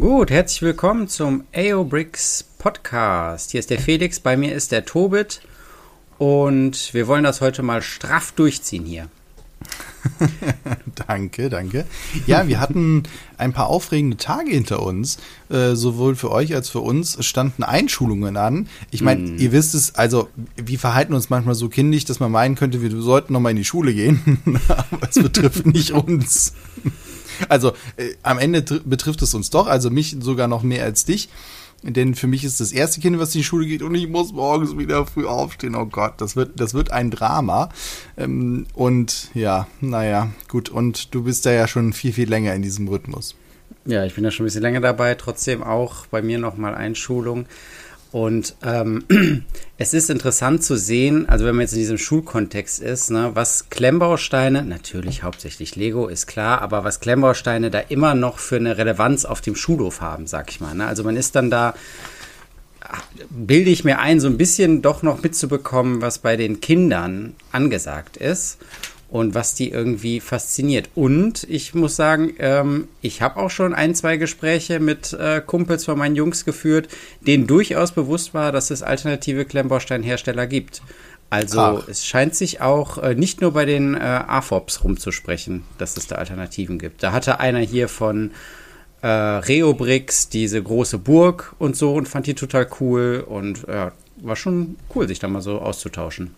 Gut, 0.00 0.30
herzlich 0.30 0.62
willkommen 0.62 1.08
zum 1.08 1.44
AO 1.54 1.84
Bricks 1.84 2.42
Podcast. 2.56 3.50
Hier 3.50 3.60
ist 3.60 3.68
der 3.68 3.78
Felix, 3.78 4.18
bei 4.18 4.34
mir 4.34 4.54
ist 4.54 4.72
der 4.72 4.86
Tobit 4.86 5.42
und 6.16 6.94
wir 6.94 7.06
wollen 7.06 7.22
das 7.22 7.42
heute 7.42 7.62
mal 7.62 7.82
straff 7.82 8.32
durchziehen 8.32 8.86
hier. 8.86 9.08
danke, 11.06 11.50
danke. 11.50 11.84
Ja, 12.26 12.48
wir 12.48 12.60
hatten 12.60 13.02
ein 13.36 13.52
paar 13.52 13.66
aufregende 13.66 14.16
Tage 14.16 14.52
hinter 14.52 14.82
uns. 14.82 15.18
Äh, 15.50 15.74
sowohl 15.74 16.16
für 16.16 16.30
euch 16.30 16.54
als 16.54 16.70
für 16.70 16.80
uns 16.80 17.22
standen 17.22 17.62
Einschulungen 17.62 18.38
an. 18.38 18.68
Ich 18.90 19.02
meine, 19.02 19.20
mm. 19.20 19.38
ihr 19.38 19.52
wisst 19.52 19.74
es, 19.74 19.96
also 19.96 20.30
wir 20.56 20.78
verhalten 20.78 21.12
uns 21.12 21.28
manchmal 21.28 21.54
so 21.54 21.68
kindisch, 21.68 22.06
dass 22.06 22.20
man 22.20 22.32
meinen 22.32 22.54
könnte, 22.54 22.80
wir 22.80 22.90
sollten 23.02 23.34
nochmal 23.34 23.50
in 23.50 23.58
die 23.58 23.66
Schule 23.66 23.92
gehen. 23.92 24.40
Aber 24.68 25.08
es 25.10 25.22
betrifft 25.22 25.66
nicht 25.66 25.90
uns. 25.90 26.54
Also 27.48 27.72
äh, 27.96 28.14
am 28.22 28.38
Ende 28.38 28.62
betrifft 28.84 29.22
es 29.22 29.34
uns 29.34 29.50
doch, 29.50 29.66
also 29.66 29.90
mich 29.90 30.16
sogar 30.20 30.48
noch 30.48 30.62
mehr 30.62 30.84
als 30.84 31.04
dich. 31.04 31.28
Denn 31.82 32.14
für 32.14 32.26
mich 32.26 32.44
ist 32.44 32.60
das 32.60 32.72
erste 32.72 33.00
Kind, 33.00 33.18
was 33.18 33.34
in 33.34 33.40
die 33.40 33.44
Schule 33.44 33.66
geht 33.66 33.82
und 33.82 33.94
ich 33.94 34.06
muss 34.06 34.32
morgens 34.32 34.76
wieder 34.76 35.06
früh 35.06 35.26
aufstehen. 35.26 35.74
Oh 35.74 35.86
Gott, 35.86 36.14
das 36.18 36.36
wird, 36.36 36.60
das 36.60 36.74
wird 36.74 36.92
ein 36.92 37.10
Drama. 37.10 37.70
Ähm, 38.18 38.66
und 38.74 39.30
ja, 39.34 39.66
naja, 39.80 40.30
gut. 40.48 40.68
Und 40.68 41.14
du 41.14 41.22
bist 41.22 41.46
da 41.46 41.52
ja 41.52 41.66
schon 41.66 41.94
viel, 41.94 42.12
viel 42.12 42.28
länger 42.28 42.54
in 42.54 42.60
diesem 42.60 42.86
Rhythmus. 42.88 43.34
Ja, 43.86 44.04
ich 44.04 44.14
bin 44.14 44.24
da 44.24 44.30
schon 44.30 44.44
ein 44.44 44.48
bisschen 44.48 44.62
länger 44.62 44.80
dabei. 44.80 45.14
Trotzdem 45.14 45.62
auch 45.62 46.06
bei 46.06 46.20
mir 46.20 46.38
nochmal 46.38 46.74
Einschulung. 46.74 47.46
Und 48.12 48.56
ähm, 48.62 49.04
es 49.78 49.94
ist 49.94 50.10
interessant 50.10 50.64
zu 50.64 50.76
sehen, 50.76 51.28
also 51.28 51.44
wenn 51.44 51.54
man 51.54 51.62
jetzt 51.62 51.72
in 51.72 51.78
diesem 51.78 51.98
Schulkontext 51.98 52.80
ist, 52.80 53.10
ne, 53.10 53.30
was 53.34 53.70
Klemmbausteine, 53.70 54.64
natürlich 54.64 55.22
hauptsächlich 55.22 55.76
Lego, 55.76 56.08
ist 56.08 56.26
klar, 56.26 56.60
aber 56.62 56.82
was 56.82 57.00
Klemmbausteine 57.00 57.70
da 57.70 57.78
immer 57.78 58.14
noch 58.14 58.38
für 58.38 58.56
eine 58.56 58.78
Relevanz 58.78 59.24
auf 59.24 59.40
dem 59.40 59.54
Schulhof 59.54 60.00
haben, 60.00 60.26
sag 60.26 60.50
ich 60.50 60.60
mal. 60.60 60.74
Ne? 60.74 60.86
Also 60.86 61.04
man 61.04 61.16
ist 61.16 61.36
dann 61.36 61.50
da, 61.50 61.74
bilde 63.30 63.70
ich 63.70 63.84
mir 63.84 64.00
ein, 64.00 64.18
so 64.18 64.26
ein 64.26 64.36
bisschen 64.36 64.82
doch 64.82 65.02
noch 65.02 65.22
mitzubekommen, 65.22 66.02
was 66.02 66.18
bei 66.18 66.36
den 66.36 66.60
Kindern 66.60 67.34
angesagt 67.52 68.16
ist 68.16 68.58
und 69.10 69.34
was 69.34 69.54
die 69.54 69.70
irgendwie 69.70 70.20
fasziniert. 70.20 70.88
Und 70.94 71.44
ich 71.50 71.74
muss 71.74 71.96
sagen, 71.96 72.34
ähm, 72.38 72.88
ich 73.02 73.22
habe 73.22 73.40
auch 73.40 73.50
schon 73.50 73.74
ein, 73.74 73.94
zwei 73.94 74.16
Gespräche 74.16 74.78
mit 74.78 75.12
äh, 75.12 75.42
Kumpels 75.44 75.84
von 75.84 75.98
meinen 75.98 76.16
Jungs 76.16 76.44
geführt, 76.44 76.88
denen 77.20 77.46
durchaus 77.46 77.92
bewusst 77.92 78.34
war, 78.34 78.52
dass 78.52 78.70
es 78.70 78.82
alternative 78.82 79.44
Klemmbausteinhersteller 79.44 80.46
gibt. 80.46 80.82
Also 81.28 81.60
Ach. 81.60 81.88
es 81.88 82.06
scheint 82.06 82.34
sich 82.34 82.60
auch 82.60 82.98
äh, 82.98 83.14
nicht 83.14 83.40
nur 83.40 83.52
bei 83.52 83.64
den 83.64 83.94
äh, 83.94 83.98
AFOPs 83.98 84.84
rumzusprechen, 84.84 85.64
dass 85.78 85.96
es 85.96 86.06
da 86.06 86.16
Alternativen 86.16 86.78
gibt. 86.78 87.02
Da 87.02 87.12
hatte 87.12 87.40
einer 87.40 87.60
hier 87.60 87.88
von 87.88 88.30
äh, 89.02 89.08
Reobrix 89.08 90.28
diese 90.28 90.62
große 90.62 90.98
Burg 90.98 91.54
und 91.58 91.76
so 91.76 91.94
und 91.94 92.08
fand 92.08 92.26
die 92.26 92.34
total 92.34 92.68
cool 92.80 93.24
und 93.26 93.66
äh, 93.68 93.90
war 94.16 94.36
schon 94.36 94.76
cool, 94.94 95.08
sich 95.08 95.18
da 95.18 95.28
mal 95.28 95.40
so 95.40 95.58
auszutauschen. 95.60 96.34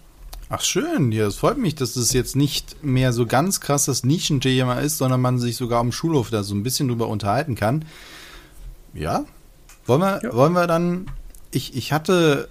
Ach 0.55 0.61
schön, 0.61 1.13
ja, 1.13 1.27
es 1.27 1.37
freut 1.37 1.57
mich, 1.57 1.77
dass 1.77 1.97
es 1.97 2.13
jetzt 2.13 2.37
nicht 2.37 2.85
mehr 2.85 3.15
so 3.15 3.25
ganz 3.25 3.63
krasses 3.63 4.05
Nischen-Thema 4.05 4.81
ist, 4.81 4.99
sondern 4.99 5.23
man 5.23 5.39
sich 5.39 5.57
sogar 5.57 5.81
am 5.81 5.93
Schulhof 5.93 6.29
da 6.29 6.43
so 6.43 6.55
ein 6.55 6.63
bisschen 6.63 6.89
drüber 6.89 7.09
unterhalten 7.09 7.55
kann. 7.55 7.87
Ja, 8.93 9.25
wollen 9.87 10.03
wir, 10.03 10.21
ja. 10.23 10.35
wollen 10.35 10.53
wir 10.53 10.67
dann, 10.67 11.07
ich, 11.53 11.75
ich 11.75 11.95
hatte, 11.95 12.51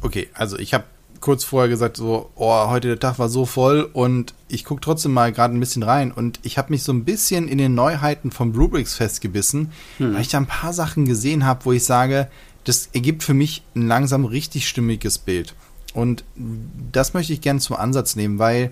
okay, 0.00 0.30
also 0.32 0.58
ich 0.58 0.72
habe 0.72 0.84
kurz 1.20 1.44
vorher 1.44 1.68
gesagt, 1.68 1.98
so, 1.98 2.30
oh, 2.36 2.68
heute 2.70 2.88
der 2.88 2.98
Tag 2.98 3.18
war 3.18 3.28
so 3.28 3.44
voll 3.44 3.82
und 3.92 4.32
ich 4.48 4.64
gucke 4.64 4.80
trotzdem 4.80 5.12
mal 5.12 5.30
gerade 5.30 5.54
ein 5.54 5.60
bisschen 5.60 5.82
rein 5.82 6.12
und 6.12 6.40
ich 6.42 6.56
habe 6.56 6.70
mich 6.70 6.84
so 6.84 6.92
ein 6.94 7.04
bisschen 7.04 7.48
in 7.48 7.58
den 7.58 7.74
Neuheiten 7.74 8.30
von 8.30 8.52
Bluebricks 8.52 8.94
festgebissen, 8.94 9.72
hm. 9.98 10.14
weil 10.14 10.22
ich 10.22 10.28
da 10.28 10.38
ein 10.38 10.46
paar 10.46 10.72
Sachen 10.72 11.04
gesehen 11.04 11.44
habe, 11.44 11.66
wo 11.66 11.72
ich 11.72 11.84
sage, 11.84 12.30
das 12.64 12.88
ergibt 12.94 13.24
für 13.24 13.34
mich 13.34 13.62
ein 13.76 13.88
langsam 13.88 14.24
richtig 14.24 14.66
stimmiges 14.66 15.18
Bild. 15.18 15.54
Und 15.94 16.24
das 16.92 17.14
möchte 17.14 17.32
ich 17.32 17.40
gerne 17.40 17.60
zum 17.60 17.76
Ansatz 17.76 18.16
nehmen, 18.16 18.38
weil 18.38 18.70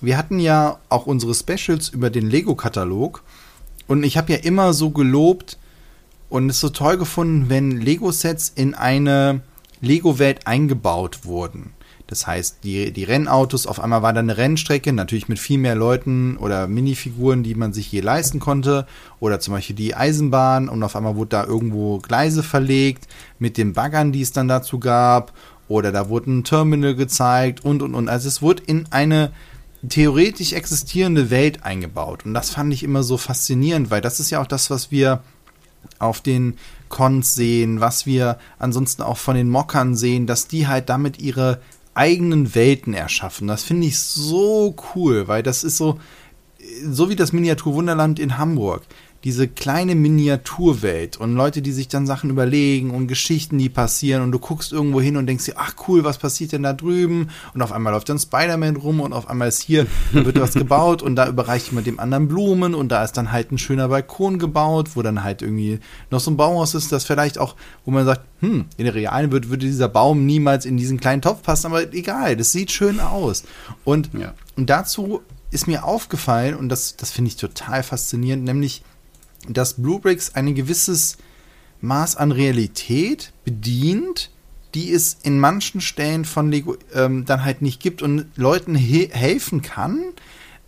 wir 0.00 0.16
hatten 0.18 0.38
ja 0.38 0.78
auch 0.88 1.06
unsere 1.06 1.34
Specials 1.34 1.88
über 1.88 2.10
den 2.10 2.28
Lego-Katalog. 2.28 3.22
Und 3.86 4.04
ich 4.04 4.16
habe 4.16 4.32
ja 4.32 4.38
immer 4.38 4.72
so 4.72 4.90
gelobt 4.90 5.58
und 6.28 6.48
es 6.50 6.60
so 6.60 6.70
toll 6.70 6.98
gefunden, 6.98 7.48
wenn 7.48 7.80
Lego-Sets 7.80 8.52
in 8.54 8.74
eine 8.74 9.42
Lego-Welt 9.80 10.46
eingebaut 10.46 11.24
wurden. 11.24 11.72
Das 12.06 12.26
heißt, 12.26 12.58
die, 12.62 12.92
die 12.92 13.04
Rennautos, 13.04 13.66
auf 13.66 13.80
einmal 13.80 14.02
war 14.02 14.12
da 14.12 14.20
eine 14.20 14.36
Rennstrecke, 14.36 14.92
natürlich 14.92 15.28
mit 15.28 15.38
viel 15.38 15.58
mehr 15.58 15.74
Leuten 15.74 16.36
oder 16.36 16.66
Minifiguren, 16.66 17.42
die 17.42 17.54
man 17.54 17.72
sich 17.72 17.90
je 17.90 18.00
leisten 18.00 18.38
konnte. 18.38 18.86
Oder 19.18 19.40
zum 19.40 19.54
Beispiel 19.54 19.76
die 19.76 19.94
Eisenbahn 19.94 20.68
und 20.68 20.82
auf 20.82 20.94
einmal 20.94 21.16
wurde 21.16 21.30
da 21.30 21.44
irgendwo 21.44 21.98
Gleise 21.98 22.42
verlegt 22.42 23.08
mit 23.38 23.56
den 23.56 23.72
Baggern, 23.72 24.12
die 24.12 24.20
es 24.20 24.32
dann 24.32 24.48
dazu 24.48 24.78
gab 24.78 25.32
oder 25.72 25.92
da 25.92 26.08
wurde 26.08 26.30
ein 26.30 26.44
Terminal 26.44 26.94
gezeigt 26.94 27.64
und 27.64 27.82
und 27.82 27.94
und. 27.94 28.08
Also 28.08 28.28
es 28.28 28.42
wurde 28.42 28.62
in 28.66 28.86
eine 28.90 29.32
theoretisch 29.88 30.52
existierende 30.52 31.30
Welt 31.30 31.64
eingebaut. 31.64 32.24
Und 32.24 32.34
das 32.34 32.50
fand 32.50 32.72
ich 32.72 32.82
immer 32.82 33.02
so 33.02 33.16
faszinierend, 33.16 33.90
weil 33.90 34.00
das 34.00 34.20
ist 34.20 34.30
ja 34.30 34.40
auch 34.40 34.46
das, 34.46 34.70
was 34.70 34.90
wir 34.90 35.22
auf 35.98 36.20
den 36.20 36.58
Cons 36.88 37.34
sehen, 37.34 37.80
was 37.80 38.06
wir 38.06 38.38
ansonsten 38.58 39.02
auch 39.02 39.16
von 39.16 39.34
den 39.34 39.48
Mockern 39.48 39.96
sehen, 39.96 40.26
dass 40.26 40.46
die 40.46 40.68
halt 40.68 40.88
damit 40.88 41.20
ihre 41.20 41.60
eigenen 41.94 42.54
Welten 42.54 42.94
erschaffen. 42.94 43.48
Das 43.48 43.64
finde 43.64 43.86
ich 43.86 43.98
so 43.98 44.76
cool, 44.94 45.26
weil 45.26 45.42
das 45.42 45.64
ist 45.64 45.76
so, 45.76 45.98
so 46.88 47.08
wie 47.08 47.16
das 47.16 47.32
Miniaturwunderland 47.32 48.18
in 48.18 48.38
Hamburg 48.38 48.82
diese 49.24 49.46
kleine 49.46 49.94
Miniaturwelt 49.94 51.16
und 51.16 51.34
Leute, 51.34 51.62
die 51.62 51.72
sich 51.72 51.88
dann 51.88 52.06
Sachen 52.06 52.30
überlegen 52.30 52.90
und 52.90 53.06
Geschichten, 53.06 53.58
die 53.58 53.68
passieren 53.68 54.22
und 54.22 54.32
du 54.32 54.40
guckst 54.40 54.72
irgendwo 54.72 55.00
hin 55.00 55.16
und 55.16 55.26
denkst 55.26 55.44
dir, 55.44 55.54
ach 55.56 55.74
cool, 55.86 56.02
was 56.02 56.18
passiert 56.18 56.52
denn 56.52 56.64
da 56.64 56.72
drüben? 56.72 57.28
Und 57.54 57.62
auf 57.62 57.70
einmal 57.70 57.92
läuft 57.92 58.08
dann 58.08 58.18
Spider-Man 58.18 58.76
rum 58.76 59.00
und 59.00 59.12
auf 59.12 59.30
einmal 59.30 59.48
ist 59.48 59.62
hier, 59.62 59.86
da 60.12 60.24
wird 60.24 60.40
was 60.40 60.54
gebaut 60.54 61.02
und 61.02 61.14
da 61.14 61.28
überreicht 61.28 61.68
jemand 61.68 61.86
dem 61.86 62.00
anderen 62.00 62.26
Blumen 62.26 62.74
und 62.74 62.88
da 62.90 63.04
ist 63.04 63.12
dann 63.12 63.30
halt 63.30 63.52
ein 63.52 63.58
schöner 63.58 63.88
Balkon 63.88 64.38
gebaut, 64.38 64.90
wo 64.94 65.02
dann 65.02 65.22
halt 65.22 65.42
irgendwie 65.42 65.78
noch 66.10 66.20
so 66.20 66.30
ein 66.30 66.36
Bauhaus 66.36 66.74
ist, 66.74 66.90
das 66.90 67.04
vielleicht 67.04 67.38
auch, 67.38 67.54
wo 67.84 67.92
man 67.92 68.04
sagt, 68.04 68.22
hm, 68.40 68.66
in 68.76 68.84
der 68.84 68.94
realen 68.94 69.30
Welt 69.30 69.48
würde 69.48 69.66
dieser 69.66 69.88
Baum 69.88 70.26
niemals 70.26 70.66
in 70.66 70.76
diesen 70.76 70.98
kleinen 70.98 71.22
Topf 71.22 71.42
passen, 71.42 71.66
aber 71.66 71.92
egal, 71.94 72.36
das 72.36 72.50
sieht 72.50 72.72
schön 72.72 72.98
aus. 72.98 73.44
Und, 73.84 74.10
ja. 74.18 74.34
und 74.56 74.68
dazu 74.68 75.22
ist 75.52 75.68
mir 75.68 75.84
aufgefallen, 75.84 76.56
und 76.56 76.70
das, 76.70 76.96
das 76.96 77.10
finde 77.10 77.28
ich 77.28 77.36
total 77.36 77.82
faszinierend, 77.82 78.44
nämlich 78.44 78.82
dass 79.48 79.74
Bluebricks 79.74 80.34
ein 80.34 80.54
gewisses 80.54 81.18
Maß 81.80 82.16
an 82.16 82.32
Realität 82.32 83.32
bedient, 83.44 84.30
die 84.74 84.92
es 84.92 85.18
in 85.22 85.38
manchen 85.38 85.80
Stellen 85.80 86.24
von 86.24 86.50
Lego 86.50 86.76
ähm, 86.94 87.24
dann 87.24 87.44
halt 87.44 87.60
nicht 87.60 87.80
gibt 87.80 88.02
und 88.02 88.26
Leuten 88.36 88.74
he 88.74 89.08
helfen 89.12 89.62
kann, 89.62 90.00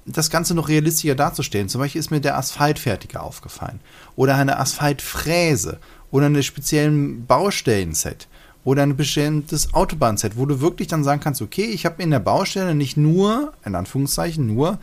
das 0.07 0.29
Ganze 0.29 0.55
noch 0.55 0.69
realistischer 0.69 1.15
darzustellen. 1.15 1.69
Zum 1.69 1.81
Beispiel 1.81 2.01
ist 2.01 2.11
mir 2.11 2.21
der 2.21 2.37
Asphaltfertiger 2.37 3.23
aufgefallen 3.23 3.81
oder 4.17 4.35
eine 4.35 4.59
Asphaltfräse 4.59 5.79
oder 6.11 6.27
eine 6.27 6.43
speziellen 6.43 7.27
Baustellenset 7.27 8.29
oder 8.65 8.83
ein 8.83 8.97
bestimmtes 8.97 9.73
Autobahnset, 9.75 10.37
wo 10.37 10.47
du 10.47 10.61
wirklich 10.61 10.89
dann 10.89 11.05
sagen 11.05 11.21
kannst, 11.21 11.43
okay, 11.43 11.65
ich 11.65 11.87
habe 11.87 12.03
in 12.03 12.11
der 12.11 12.19
Baustelle 12.19 12.75
nicht 12.75 12.97
nur, 12.97 13.53
in 13.65 13.75
Anführungszeichen, 13.75 14.47
nur 14.47 14.79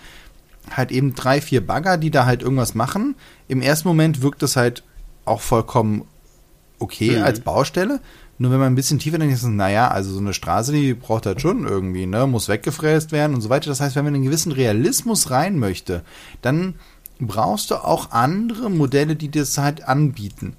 halt 0.78 0.92
eben 0.92 1.16
drei, 1.16 1.42
vier 1.42 1.66
Bagger, 1.66 1.98
die 1.98 2.12
da 2.12 2.26
halt 2.26 2.42
irgendwas 2.42 2.76
machen. 2.76 3.16
Im 3.48 3.62
ersten 3.62 3.88
Moment 3.88 4.22
wirkt 4.22 4.42
das 4.42 4.56
halt 4.56 4.84
auch 5.26 5.42
vollkommen 5.42 6.04
okay 6.80 7.18
mhm. 7.18 7.24
als 7.24 7.42
Baustelle. 7.42 8.00
Nur 8.38 8.52
wenn 8.52 8.60
man 8.60 8.74
ein 8.74 8.76
bisschen 8.76 8.98
tiefer 8.98 9.20
denkt, 9.20 9.36
ist 9.36 9.44
es, 9.44 9.50
naja, 9.50 9.90
also 9.90 10.12
so 10.12 10.20
eine 10.20 10.34
Straße, 10.34 10.72
die 10.72 10.96
braucht 10.96 11.28
halt 11.28 11.42
schon 11.42 11.68
irgendwie, 11.68 12.08
ne, 12.08 12.26
muss 12.26 12.50
weggefräst 12.50 13.12
werden 13.12 13.36
und 13.36 13.42
so 13.42 13.50
weiter. 13.50 13.70
Das 13.70 13.82
heißt, 13.82 13.96
wenn 13.96 14.04
man 14.04 14.16
einen 14.16 14.24
gewissen 14.24 14.52
Realismus 14.52 15.30
rein 15.30 15.60
möchte, 15.60 16.04
dann 16.42 16.74
brauchst 17.20 17.70
du 17.70 17.76
auch 17.76 18.12
andere 18.12 18.72
Modelle, 18.72 19.16
die 19.16 19.30
das 19.30 19.60
halt 19.60 19.88
anbieten. 19.88 20.56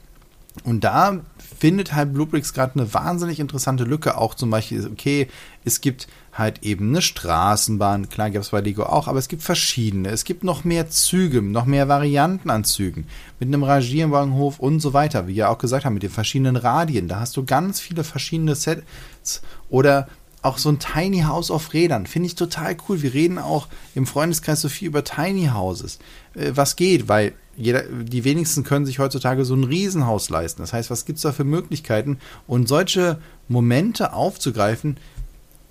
Und 0.65 0.85
da 0.85 1.21
findet 1.59 1.95
halt 1.95 2.13
Bluebricks 2.13 2.53
gerade 2.53 2.79
eine 2.79 2.93
wahnsinnig 2.93 3.41
interessante 3.41 3.85
Lücke. 3.85 4.19
Auch 4.19 4.35
zum 4.35 4.51
Beispiel, 4.51 4.87
okay, 4.87 5.29
es 5.65 5.81
gibt 5.81 6.09
halt 6.33 6.63
eben 6.63 6.89
eine 6.89 7.03
Straßenbahn, 7.03 8.09
klar 8.09 8.31
gibt 8.31 8.45
es 8.45 8.51
bei 8.51 8.61
Lego 8.61 8.85
auch, 8.85 9.07
aber 9.07 9.19
es 9.19 9.29
gibt 9.29 9.43
verschiedene. 9.43 10.09
Es 10.11 10.25
gibt 10.25 10.45
noch 10.45 10.65
mehr 10.65 10.89
Züge, 10.89 11.43
noch 11.43 11.67
mehr 11.67 11.89
Varianten 11.89 12.51
an 12.51 12.65
Zügen, 12.65 13.07
mit 13.39 13.49
einem 13.49 13.63
Rangierwagenhof 13.65 14.59
und 14.59 14.81
so 14.81 14.93
weiter, 14.93 15.27
wie 15.27 15.37
wir 15.37 15.51
auch 15.51 15.59
gesagt 15.59 15.85
haben, 15.85 15.95
mit 15.95 16.03
den 16.03 16.11
verschiedenen 16.11 16.57
Radien. 16.57 17.09
Da 17.09 17.21
hast 17.21 17.37
du 17.37 17.45
ganz 17.45 17.81
viele 17.81 18.05
verschiedene 18.05 18.55
Sets 18.55 19.43
oder 19.69 20.09
auch 20.43 20.59
so 20.59 20.69
ein 20.69 20.81
Tiny 20.81 21.21
House 21.21 21.51
auf 21.51 21.73
Rädern. 21.73 22.07
Finde 22.07 22.27
ich 22.27 22.35
total 22.35 22.77
cool. 22.89 23.01
Wir 23.01 23.15
reden 23.15 23.39
auch 23.39 23.69
im 23.95 24.07
Freundeskreis 24.07 24.61
so 24.61 24.69
viel 24.69 24.89
über 24.89 25.05
Tiny 25.05 25.51
Houses. 25.55 25.99
Äh, 26.35 26.53
was 26.55 26.77
geht, 26.77 27.09
weil 27.09 27.33
jeder, 27.57 27.83
die 27.83 28.25
wenigsten 28.25 28.65
können 28.65 28.87
sich 28.87 28.99
heutzutage 28.99 29.45
so 29.45 29.55
ein 29.55 29.65
Riesenhaus 29.65 30.31
leisten. 30.31 30.63
Das 30.63 30.73
heißt, 30.73 30.91
was 30.91 31.05
gibt 31.05 31.19
es 31.19 31.23
da 31.23 31.33
für 31.33 31.45
Möglichkeiten? 31.45 32.19
Und 32.47 32.67
solche 32.67 33.19
Momente 33.49 34.15
aufzugreifen, 34.15 34.97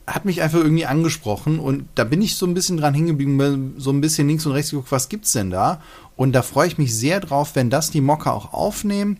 hat 0.07 0.25
mich 0.25 0.41
einfach 0.41 0.59
irgendwie 0.59 0.85
angesprochen 0.85 1.59
und 1.59 1.85
da 1.95 2.03
bin 2.03 2.21
ich 2.21 2.35
so 2.35 2.45
ein 2.45 2.53
bisschen 2.53 2.77
dran 2.77 2.93
hingeblieben, 2.93 3.75
so 3.77 3.91
ein 3.91 4.01
bisschen 4.01 4.27
links 4.27 4.45
und 4.45 4.51
rechts 4.51 4.71
geguckt, 4.71 4.91
was 4.91 5.09
gibt's 5.09 5.31
denn 5.31 5.51
da? 5.51 5.81
Und 6.15 6.33
da 6.33 6.41
freue 6.41 6.67
ich 6.67 6.77
mich 6.77 6.93
sehr 6.95 7.19
drauf, 7.19 7.51
wenn 7.53 7.69
das 7.69 7.91
die 7.91 8.01
Mocker 8.01 8.33
auch 8.33 8.51
aufnehmen 8.51 9.17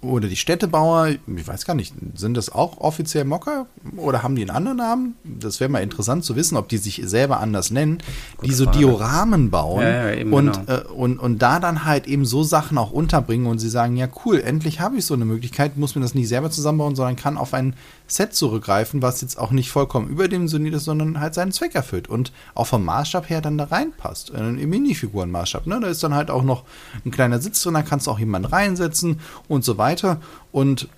oder 0.00 0.28
die 0.28 0.36
Städtebauer, 0.36 1.08
ich 1.08 1.48
weiß 1.48 1.64
gar 1.64 1.74
nicht, 1.74 1.92
sind 2.14 2.36
das 2.36 2.50
auch 2.50 2.78
offiziell 2.78 3.24
Mocker 3.24 3.66
oder 3.96 4.22
haben 4.22 4.36
die 4.36 4.42
einen 4.42 4.50
anderen 4.50 4.78
Namen? 4.78 5.16
Das 5.24 5.58
wäre 5.58 5.68
mal 5.68 5.82
interessant 5.82 6.24
zu 6.24 6.36
wissen, 6.36 6.56
ob 6.56 6.68
die 6.68 6.76
sich 6.76 7.02
selber 7.04 7.40
anders 7.40 7.72
nennen, 7.72 7.98
Gute 8.36 8.48
die 8.48 8.54
so 8.54 8.64
Frage. 8.64 8.78
Dioramen 8.78 9.50
bauen 9.50 9.82
ja, 9.82 10.12
ja, 10.12 10.24
und, 10.24 10.66
genau. 10.66 10.72
äh, 10.72 10.84
und, 10.84 11.18
und 11.18 11.42
da 11.42 11.58
dann 11.58 11.84
halt 11.84 12.06
eben 12.06 12.24
so 12.24 12.44
Sachen 12.44 12.78
auch 12.78 12.92
unterbringen 12.92 13.46
und 13.46 13.58
sie 13.58 13.68
sagen, 13.68 13.96
ja 13.96 14.06
cool, 14.24 14.40
endlich 14.40 14.78
habe 14.78 14.96
ich 14.96 15.04
so 15.04 15.14
eine 15.14 15.24
Möglichkeit, 15.24 15.76
muss 15.76 15.96
mir 15.96 16.02
das 16.02 16.14
nicht 16.14 16.28
selber 16.28 16.50
zusammenbauen, 16.50 16.94
sondern 16.94 17.16
kann 17.16 17.36
auf 17.36 17.52
ein 17.52 17.74
Set 18.08 18.34
zurückgreifen, 18.34 19.02
was 19.02 19.20
jetzt 19.20 19.38
auch 19.38 19.50
nicht 19.50 19.70
vollkommen 19.70 20.08
überdimensioniert 20.08 20.74
ist, 20.74 20.84
sondern 20.84 21.20
halt 21.20 21.34
seinen 21.34 21.52
Zweck 21.52 21.74
erfüllt 21.74 22.08
und 22.08 22.32
auch 22.54 22.66
vom 22.66 22.84
Maßstab 22.84 23.28
her 23.28 23.40
dann 23.40 23.58
da 23.58 23.64
reinpasst. 23.64 24.30
Im 24.30 24.56
Minifigurenmaßstab. 24.56 25.66
Ne? 25.66 25.78
Da 25.80 25.88
ist 25.88 26.02
dann 26.02 26.14
halt 26.14 26.30
auch 26.30 26.42
noch 26.42 26.64
ein 27.04 27.10
kleiner 27.10 27.38
Sitz 27.38 27.62
drin, 27.62 27.74
da 27.74 27.82
kannst 27.82 28.06
du 28.06 28.10
auch 28.10 28.18
jemanden 28.18 28.48
reinsetzen 28.48 29.20
und 29.46 29.64
so 29.64 29.78
weiter. 29.78 30.20
Und 30.52 30.88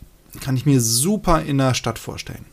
kann 0.40 0.56
ich 0.56 0.66
mir 0.66 0.80
super 0.80 1.42
in 1.42 1.58
der 1.58 1.74
Stadt 1.74 1.98
vorstellen. 1.98 2.44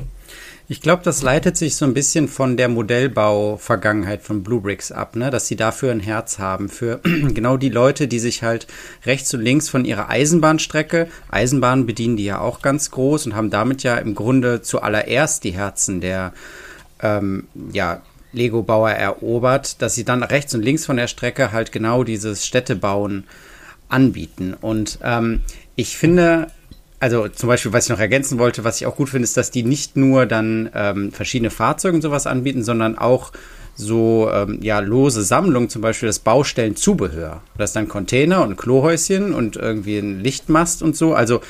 Ich 0.70 0.82
glaube, 0.82 1.02
das 1.02 1.22
leitet 1.22 1.56
sich 1.56 1.78
so 1.78 1.86
ein 1.86 1.94
bisschen 1.94 2.28
von 2.28 2.58
der 2.58 2.68
Modellbau-Vergangenheit 2.68 4.22
von 4.22 4.44
Blue 4.44 4.60
Bricks 4.60 4.92
ab, 4.92 5.16
ne? 5.16 5.30
dass 5.30 5.48
sie 5.48 5.56
dafür 5.56 5.92
ein 5.92 6.02
Herz 6.02 6.40
haben, 6.40 6.68
für 6.68 7.00
genau 7.04 7.56
die 7.56 7.70
Leute, 7.70 8.10
die 8.10 8.20
sich 8.20 8.44
halt 8.44 8.68
rechts 9.06 9.34
und 9.34 9.42
links 9.42 9.70
von 9.70 9.86
ihrer 9.86 10.10
Eisenbahnstrecke, 10.10 11.08
Eisenbahnen 11.30 11.86
bedienen 11.86 12.18
die 12.18 12.26
ja 12.26 12.42
auch 12.42 12.62
ganz 12.62 12.92
groß 12.92 13.28
und 13.28 13.36
haben 13.36 13.50
damit 13.50 13.84
ja 13.84 13.96
im 13.96 14.14
Grunde 14.14 14.62
zuallererst 14.62 15.46
die 15.46 15.52
Herzen 15.52 16.02
der 16.02 16.34
ähm, 17.02 17.48
ja, 17.72 18.02
Lego-Bauer 18.34 18.92
erobert, 18.92 19.82
dass 19.82 19.96
sie 19.96 20.04
dann 20.04 20.22
rechts 20.22 20.54
und 20.54 20.64
links 20.64 20.86
von 20.86 20.98
der 20.98 21.08
Strecke 21.08 21.54
halt 21.54 21.72
genau 21.72 22.04
dieses 22.04 22.46
Städtebauen 22.46 23.24
anbieten. 23.88 24.54
Und 24.60 25.00
ähm, 25.02 25.44
ich 25.78 25.96
finde, 25.96 26.48
also 27.00 27.28
zum 27.28 27.48
Beispiel, 27.48 27.74
was 27.74 27.86
ich 27.86 27.90
noch 27.90 28.00
ergänzen 28.00 28.40
wollte, 28.40 28.64
was 28.64 28.82
ich 28.82 28.88
auch 28.88 28.96
gut 28.96 29.10
finde, 29.10 29.26
ist, 29.26 29.38
dass 29.38 29.52
die 29.52 29.64
nicht 29.64 29.96
nur 29.98 30.26
dann 30.26 30.70
ähm, 30.74 31.12
verschiedene 31.12 31.50
Fahrzeuge 31.50 31.96
und 31.96 32.02
sowas 32.02 32.26
anbieten, 32.26 32.64
sondern 32.64 32.98
auch 32.98 33.32
so 33.76 34.30
ähm, 34.34 34.60
ja 34.62 34.80
lose 34.80 35.24
Sammlungen, 35.24 35.70
zum 35.70 35.84
Beispiel 35.84 36.08
das 36.08 36.20
Baustellenzubehör. 36.20 37.42
Das 37.58 37.70
ist 37.70 37.76
dann 37.76 37.88
Container 37.88 38.44
und 38.44 38.58
Klohäuschen 38.58 39.34
und 39.34 39.56
irgendwie 39.56 40.00
ein 40.00 40.20
Lichtmast 40.22 40.82
und 40.82 40.96
so. 40.96 41.14
Also 41.14 41.42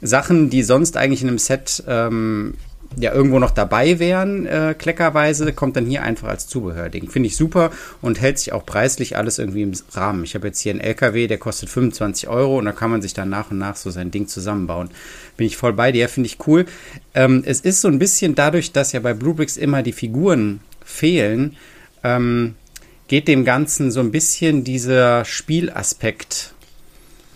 Sachen, 0.00 0.50
die 0.50 0.62
sonst 0.62 0.96
eigentlich 0.96 1.22
in 1.22 1.28
einem 1.28 1.38
Set 1.38 1.82
ähm, 1.88 2.54
ja 2.96 3.12
irgendwo 3.12 3.38
noch 3.38 3.50
dabei 3.50 3.98
wären, 3.98 4.46
äh, 4.46 4.74
kleckerweise, 4.78 5.52
kommt 5.52 5.76
dann 5.76 5.86
hier 5.86 6.02
einfach 6.02 6.28
als 6.28 6.46
Zubehörding. 6.46 7.08
Finde 7.08 7.28
ich 7.28 7.36
super 7.36 7.70
und 8.02 8.20
hält 8.20 8.38
sich 8.38 8.52
auch 8.52 8.64
preislich 8.64 9.16
alles 9.16 9.38
irgendwie 9.38 9.62
im 9.62 9.72
Rahmen. 9.92 10.24
Ich 10.24 10.34
habe 10.34 10.46
jetzt 10.46 10.60
hier 10.60 10.72
einen 10.72 10.80
LKW, 10.80 11.26
der 11.26 11.38
kostet 11.38 11.68
25 11.68 12.28
Euro 12.28 12.58
und 12.58 12.64
da 12.64 12.72
kann 12.72 12.90
man 12.90 13.02
sich 13.02 13.14
dann 13.14 13.28
nach 13.28 13.50
und 13.50 13.58
nach 13.58 13.76
so 13.76 13.90
sein 13.90 14.10
Ding 14.10 14.28
zusammenbauen. 14.28 14.90
Bin 15.36 15.46
ich 15.46 15.56
voll 15.56 15.72
bei 15.72 15.92
dir, 15.92 16.08
finde 16.08 16.28
ich 16.28 16.38
cool. 16.46 16.66
Ähm, 17.14 17.42
es 17.44 17.60
ist 17.60 17.80
so 17.80 17.88
ein 17.88 17.98
bisschen 17.98 18.34
dadurch, 18.34 18.72
dass 18.72 18.92
ja 18.92 19.00
bei 19.00 19.14
Bluebricks 19.14 19.56
immer 19.56 19.82
die 19.82 19.92
Figuren 19.92 20.60
fehlen, 20.84 21.56
ähm, 22.02 22.54
geht 23.08 23.28
dem 23.28 23.44
Ganzen 23.44 23.90
so 23.90 24.00
ein 24.00 24.10
bisschen 24.10 24.64
dieser 24.64 25.24
Spielaspekt 25.24 26.53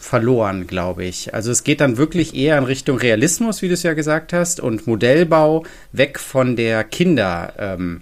verloren, 0.08 0.66
glaube 0.66 1.04
ich. 1.04 1.34
Also 1.34 1.50
es 1.50 1.64
geht 1.64 1.82
dann 1.82 1.98
wirklich 1.98 2.34
eher 2.34 2.56
in 2.56 2.64
Richtung 2.64 2.96
Realismus, 2.96 3.60
wie 3.60 3.68
du 3.68 3.74
es 3.74 3.82
ja 3.82 3.92
gesagt 3.92 4.32
hast, 4.32 4.58
und 4.58 4.86
Modellbau 4.86 5.64
weg 5.92 6.18
von 6.18 6.56
der 6.56 6.82
Kinder, 6.82 7.52
ähm, 7.58 8.00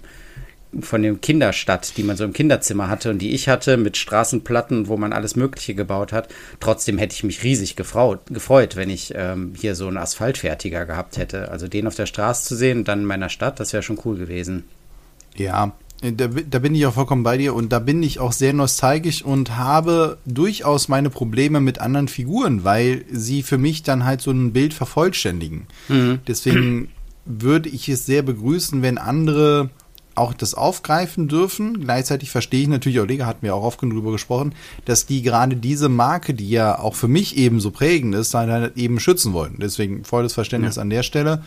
von 0.79 1.01
dem 1.01 1.19
Kinderstadt, 1.19 1.97
die 1.97 2.03
man 2.03 2.15
so 2.15 2.23
im 2.23 2.31
Kinderzimmer 2.31 2.89
hatte 2.89 3.09
und 3.09 3.19
die 3.19 3.33
ich 3.33 3.49
hatte 3.49 3.75
mit 3.75 3.97
Straßenplatten, 3.97 4.87
wo 4.87 4.95
man 4.95 5.11
alles 5.11 5.35
Mögliche 5.35 5.75
gebaut 5.75 6.13
hat. 6.13 6.29
Trotzdem 6.61 6.97
hätte 6.97 7.13
ich 7.13 7.25
mich 7.25 7.43
riesig 7.43 7.75
gefreut, 7.75 8.21
gefreut 8.27 8.77
wenn 8.77 8.89
ich 8.89 9.13
ähm, 9.13 9.53
hier 9.59 9.75
so 9.75 9.87
einen 9.87 9.97
Asphaltfertiger 9.97 10.85
gehabt 10.85 11.17
hätte. 11.17 11.51
Also 11.51 11.67
den 11.67 11.87
auf 11.87 11.95
der 11.95 12.05
Straße 12.05 12.47
zu 12.47 12.55
sehen 12.55 12.79
und 12.79 12.87
dann 12.87 13.01
in 13.01 13.05
meiner 13.05 13.29
Stadt, 13.29 13.59
das 13.59 13.73
wäre 13.73 13.83
schon 13.83 13.99
cool 14.05 14.17
gewesen. 14.17 14.63
Ja, 15.35 15.73
da, 16.01 16.27
da, 16.27 16.59
bin 16.59 16.75
ich 16.75 16.85
auch 16.85 16.93
vollkommen 16.93 17.23
bei 17.23 17.37
dir 17.37 17.55
und 17.55 17.71
da 17.71 17.79
bin 17.79 18.03
ich 18.03 18.19
auch 18.19 18.31
sehr 18.31 18.53
nostalgisch 18.53 19.23
und 19.23 19.57
habe 19.57 20.19
durchaus 20.25 20.89
meine 20.89 21.09
Probleme 21.09 21.59
mit 21.59 21.79
anderen 21.79 22.07
Figuren, 22.07 22.63
weil 22.63 23.03
sie 23.11 23.41
für 23.41 23.57
mich 23.57 23.81
dann 23.81 24.05
halt 24.05 24.21
so 24.21 24.31
ein 24.31 24.53
Bild 24.53 24.75
vervollständigen. 24.75 25.65
Mhm. 25.87 26.19
Deswegen 26.27 26.89
würde 27.25 27.69
ich 27.69 27.89
es 27.89 28.05
sehr 28.05 28.21
begrüßen, 28.21 28.81
wenn 28.83 28.97
andere 28.99 29.69
auch 30.13 30.33
das 30.33 30.53
aufgreifen 30.53 31.27
dürfen. 31.27 31.81
Gleichzeitig 31.81 32.31
verstehe 32.31 32.61
ich 32.61 32.67
natürlich 32.67 32.99
auch, 32.99 33.05
Lega 33.05 33.25
hatten 33.25 33.43
wir 33.43 33.55
auch 33.55 33.63
oft 33.63 33.81
drüber 33.81 34.11
gesprochen, 34.11 34.53
dass 34.85 35.05
die 35.05 35.21
gerade 35.21 35.55
diese 35.55 35.89
Marke, 35.89 36.33
die 36.33 36.49
ja 36.49 36.79
auch 36.79 36.95
für 36.95 37.07
mich 37.07 37.37
eben 37.37 37.59
so 37.59 37.71
prägend 37.71 38.15
ist, 38.15 38.33
halt 38.33 38.77
eben 38.77 38.99
schützen 38.99 39.33
wollen. 39.33 39.57
Deswegen 39.59 40.03
volles 40.03 40.33
Verständnis 40.33 40.75
ja. 40.75 40.81
an 40.81 40.89
der 40.89 41.03
Stelle 41.03 41.43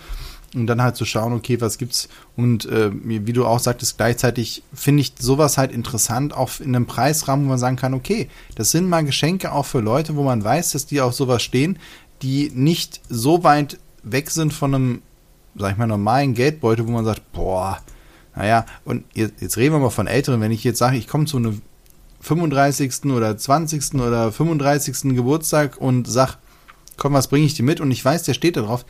und 0.54 0.66
dann 0.66 0.82
halt 0.82 0.96
zu 0.96 1.04
schauen, 1.04 1.32
okay, 1.32 1.60
was 1.60 1.78
gibt's 1.78 2.08
und 2.36 2.66
äh, 2.66 2.90
wie 2.92 3.32
du 3.32 3.46
auch 3.46 3.60
sagtest, 3.60 3.96
gleichzeitig 3.96 4.62
finde 4.74 5.02
ich 5.02 5.14
sowas 5.18 5.58
halt 5.58 5.72
interessant, 5.72 6.34
auch 6.34 6.60
in 6.60 6.74
einem 6.74 6.86
Preisrahmen, 6.86 7.44
wo 7.44 7.50
man 7.50 7.58
sagen 7.58 7.76
kann, 7.76 7.94
okay, 7.94 8.28
das 8.56 8.70
sind 8.70 8.88
mal 8.88 9.04
Geschenke 9.04 9.52
auch 9.52 9.66
für 9.66 9.80
Leute, 9.80 10.16
wo 10.16 10.22
man 10.22 10.42
weiß, 10.42 10.72
dass 10.72 10.86
die 10.86 11.00
auf 11.00 11.14
sowas 11.14 11.42
stehen, 11.42 11.78
die 12.22 12.50
nicht 12.54 13.00
so 13.08 13.44
weit 13.44 13.78
weg 14.02 14.30
sind 14.30 14.52
von 14.52 14.74
einem, 14.74 15.02
sag 15.56 15.72
ich 15.72 15.78
mal, 15.78 15.86
normalen 15.86 16.34
Geldbeutel, 16.34 16.86
wo 16.86 16.92
man 16.92 17.04
sagt, 17.04 17.32
boah, 17.32 17.80
naja, 18.34 18.66
und 18.84 19.04
jetzt, 19.14 19.40
jetzt 19.40 19.56
reden 19.56 19.74
wir 19.74 19.80
mal 19.80 19.90
von 19.90 20.06
Älteren, 20.06 20.40
wenn 20.40 20.52
ich 20.52 20.64
jetzt 20.64 20.78
sage, 20.78 20.96
ich 20.96 21.08
komme 21.08 21.26
zu 21.26 21.36
einem 21.36 21.62
35. 22.20 23.04
oder 23.06 23.36
20. 23.36 23.94
oder 23.94 24.30
35. 24.30 25.14
Geburtstag 25.14 25.78
und 25.78 26.06
sag, 26.06 26.38
komm, 26.96 27.14
was 27.14 27.28
bringe 27.28 27.46
ich 27.46 27.54
dir 27.54 27.62
mit? 27.62 27.80
Und 27.80 27.90
ich 27.90 28.04
weiß, 28.04 28.24
der 28.24 28.34
steht 28.34 28.56
da 28.56 28.62
drauf, 28.62 28.84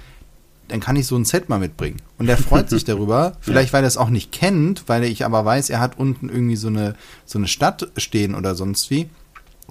dann 0.70 0.80
kann 0.80 0.96
ich 0.96 1.06
so 1.06 1.16
ein 1.16 1.24
Set 1.24 1.48
mal 1.48 1.58
mitbringen. 1.58 1.98
Und 2.18 2.26
der 2.26 2.36
freut 2.36 2.70
sich 2.70 2.84
darüber, 2.86 3.32
vielleicht 3.40 3.72
weil 3.72 3.84
er 3.84 3.88
es 3.88 3.96
auch 3.96 4.10
nicht 4.10 4.32
kennt, 4.32 4.84
weil 4.88 5.04
ich 5.04 5.24
aber 5.24 5.44
weiß, 5.44 5.70
er 5.70 5.80
hat 5.80 5.98
unten 5.98 6.28
irgendwie 6.28 6.56
so 6.56 6.68
eine, 6.68 6.94
so 7.24 7.38
eine 7.38 7.48
Stadt 7.48 7.90
stehen 7.96 8.34
oder 8.34 8.54
sonst 8.54 8.90
wie. 8.90 9.08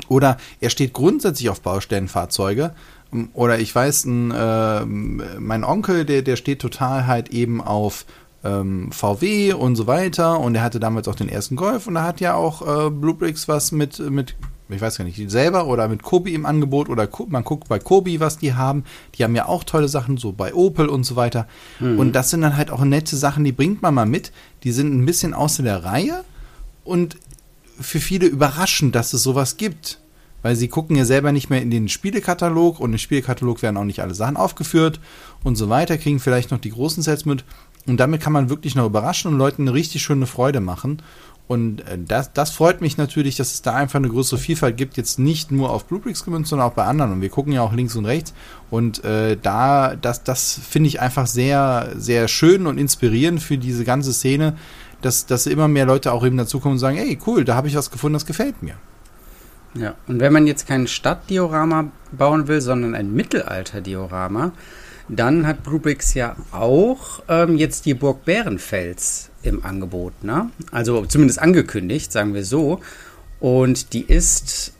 Oder 0.07 0.37
er 0.61 0.69
steht 0.69 0.93
grundsätzlich 0.93 1.49
auf 1.49 1.61
Baustellenfahrzeuge. 1.61 2.73
Oder 3.33 3.59
ich 3.59 3.73
weiß, 3.73 4.05
ein, 4.05 4.31
äh, 4.31 4.85
mein 4.85 5.63
Onkel, 5.63 6.05
der, 6.05 6.21
der 6.21 6.35
steht 6.35 6.61
total 6.61 7.07
halt 7.07 7.29
eben 7.29 7.59
auf 7.59 8.05
ähm, 8.43 8.91
VW 8.91 9.53
und 9.53 9.75
so 9.75 9.87
weiter. 9.87 10.39
Und 10.39 10.55
er 10.55 10.63
hatte 10.63 10.79
damals 10.79 11.07
auch 11.07 11.15
den 11.15 11.29
ersten 11.29 11.55
Golf 11.55 11.87
und 11.87 11.95
er 11.95 12.03
hat 12.03 12.21
ja 12.21 12.35
auch 12.35 12.61
äh, 12.61 12.89
Bluebricks 12.89 13.47
was 13.47 13.71
mit, 13.71 13.99
mit 13.99 14.35
ich 14.69 14.81
weiß 14.81 14.97
gar 14.97 15.05
nicht, 15.05 15.29
selber 15.29 15.67
oder 15.67 15.87
mit 15.87 16.03
Kobi 16.03 16.33
im 16.33 16.45
Angebot 16.45 16.89
oder 16.89 17.09
man 17.27 17.43
guckt 17.43 17.67
bei 17.67 17.79
Kobi, 17.79 18.19
was 18.19 18.37
die 18.37 18.53
haben. 18.53 18.83
Die 19.15 19.23
haben 19.23 19.35
ja 19.35 19.47
auch 19.47 19.63
tolle 19.63 19.87
Sachen, 19.87 20.17
so 20.17 20.31
bei 20.31 20.53
Opel 20.53 20.87
und 20.87 21.03
so 21.03 21.15
weiter. 21.15 21.47
Mhm. 21.79 21.97
Und 21.97 22.13
das 22.13 22.29
sind 22.29 22.41
dann 22.41 22.55
halt 22.55 22.69
auch 22.69 22.83
nette 22.83 23.17
Sachen, 23.17 23.43
die 23.43 23.51
bringt 23.51 23.81
man 23.81 23.93
mal 23.93 24.05
mit. 24.05 24.31
Die 24.63 24.71
sind 24.71 24.93
ein 24.93 25.05
bisschen 25.05 25.33
außer 25.33 25.63
der 25.63 25.83
Reihe 25.83 26.23
und 26.83 27.17
für 27.79 27.99
viele 27.99 28.27
überraschend, 28.27 28.93
dass 28.95 29.13
es 29.13 29.23
sowas 29.23 29.57
gibt. 29.57 29.99
Weil 30.41 30.55
sie 30.55 30.69
gucken 30.69 30.95
ja 30.95 31.03
selber 31.03 31.33
nicht 31.33 31.49
mehr 31.49 31.61
in 31.61 31.69
den 31.69 31.89
Spielekatalog 31.89 32.79
und 32.79 32.93
im 32.93 32.97
Spielekatalog 32.97 33.61
werden 33.61 33.75
auch 33.75 33.83
nicht 33.83 34.01
alle 34.01 34.13
Sachen 34.13 34.37
aufgeführt 34.37 35.01
und 35.43 35.57
so 35.57 35.67
weiter, 35.67 35.97
kriegen 35.97 36.19
vielleicht 36.19 36.51
noch 36.51 36.59
die 36.59 36.69
großen 36.69 37.03
Sets 37.03 37.25
mit. 37.25 37.43
Und 37.87 37.99
damit 37.99 38.21
kann 38.21 38.33
man 38.33 38.49
wirklich 38.49 38.75
noch 38.75 38.85
überraschen 38.85 39.31
und 39.31 39.37
Leuten 39.37 39.63
eine 39.63 39.73
richtig 39.73 40.01
schöne 40.01 40.27
Freude 40.27 40.59
machen. 40.61 41.01
Und 41.49 41.81
äh, 41.87 41.97
das, 41.97 42.31
das 42.31 42.51
freut 42.51 42.79
mich 42.79 42.97
natürlich, 42.97 43.35
dass 43.35 43.51
es 43.53 43.63
da 43.63 43.73
einfach 43.73 43.97
eine 43.97 44.09
größere 44.09 44.37
Vielfalt 44.39 44.77
gibt, 44.77 44.97
jetzt 44.97 45.17
nicht 45.17 45.51
nur 45.51 45.71
auf 45.71 45.85
Bluebricks 45.85 46.23
gemünzt, 46.23 46.51
sondern 46.51 46.67
auch 46.67 46.75
bei 46.75 46.85
anderen. 46.85 47.11
Und 47.11 47.21
wir 47.21 47.29
gucken 47.29 47.51
ja 47.51 47.63
auch 47.63 47.73
links 47.73 47.95
und 47.95 48.05
rechts. 48.05 48.35
Und 48.69 49.03
äh, 49.03 49.35
da, 49.35 49.95
das, 49.95 50.23
das 50.23 50.59
finde 50.69 50.89
ich 50.89 51.01
einfach 51.01 51.25
sehr, 51.25 51.89
sehr 51.97 52.27
schön 52.27 52.67
und 52.67 52.77
inspirierend 52.77 53.41
für 53.41 53.57
diese 53.57 53.83
ganze 53.83 54.13
Szene, 54.13 54.57
dass, 55.01 55.25
dass 55.25 55.47
immer 55.47 55.67
mehr 55.67 55.87
Leute 55.87 56.13
auch 56.13 56.23
eben 56.23 56.37
dazukommen 56.37 56.73
und 56.73 56.79
sagen, 56.79 56.97
ey, 56.97 57.17
cool, 57.25 57.43
da 57.45 57.55
habe 57.55 57.67
ich 57.67 57.75
was 57.75 57.89
gefunden, 57.89 58.13
das 58.13 58.27
gefällt 58.27 58.61
mir. 58.61 58.75
Ja, 59.73 59.95
und 60.05 60.19
wenn 60.19 60.31
man 60.31 60.45
jetzt 60.45 60.67
kein 60.67 60.85
Stadtdiorama 60.85 61.91
bauen 62.11 62.47
will, 62.47 62.61
sondern 62.61 62.93
ein 62.93 63.11
Mittelalter-Diorama, 63.15 64.51
dann 65.07 65.47
hat 65.47 65.63
Bluebricks 65.63 66.13
ja 66.13 66.35
auch 66.51 67.23
ähm, 67.27 67.57
jetzt 67.57 67.87
die 67.87 67.95
Burg 67.95 68.23
Bärenfels 68.23 69.28
im 69.43 69.63
Angebot, 69.65 70.23
ne? 70.23 70.49
Also 70.71 71.05
zumindest 71.05 71.39
angekündigt, 71.39 72.11
sagen 72.11 72.33
wir 72.33 72.45
so. 72.45 72.79
Und 73.39 73.93
die 73.93 74.03
ist 74.03 74.73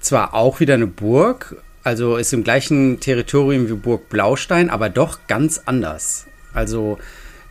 zwar 0.00 0.34
auch 0.34 0.60
wieder 0.60 0.74
eine 0.74 0.86
Burg, 0.86 1.62
also 1.82 2.16
ist 2.16 2.32
im 2.32 2.44
gleichen 2.44 3.00
Territorium 3.00 3.68
wie 3.68 3.74
Burg 3.74 4.08
Blaustein, 4.08 4.70
aber 4.70 4.88
doch 4.90 5.20
ganz 5.28 5.62
anders. 5.64 6.26
Also 6.52 6.98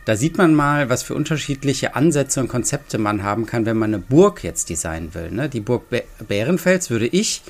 da 0.04 0.16
sieht 0.16 0.38
man 0.38 0.54
mal, 0.54 0.88
was 0.88 1.02
für 1.02 1.14
unterschiedliche 1.14 1.94
Ansätze 1.94 2.40
und 2.40 2.48
Konzepte 2.48 2.98
man 2.98 3.22
haben 3.22 3.46
kann, 3.46 3.66
wenn 3.66 3.76
man 3.76 3.94
eine 3.94 4.02
Burg 4.02 4.42
jetzt 4.42 4.70
designen 4.70 5.14
will. 5.14 5.30
Ne? 5.30 5.48
Die 5.48 5.60
Burg 5.60 5.84
Bärenfels 6.26 6.90
würde 6.90 7.06
ich 7.06 7.42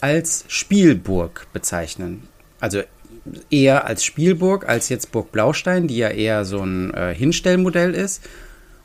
als 0.00 0.44
Spielburg 0.48 1.46
bezeichnen. 1.52 2.28
Also 2.60 2.82
eher 3.50 3.86
als 3.86 4.04
Spielburg 4.04 4.68
als 4.68 4.88
jetzt 4.88 5.12
Burg 5.12 5.32
Blaustein, 5.32 5.88
die 5.88 5.96
ja 5.98 6.08
eher 6.08 6.44
so 6.44 6.62
ein 6.62 6.92
äh, 6.94 7.14
Hinstellmodell 7.14 7.94
ist. 7.94 8.22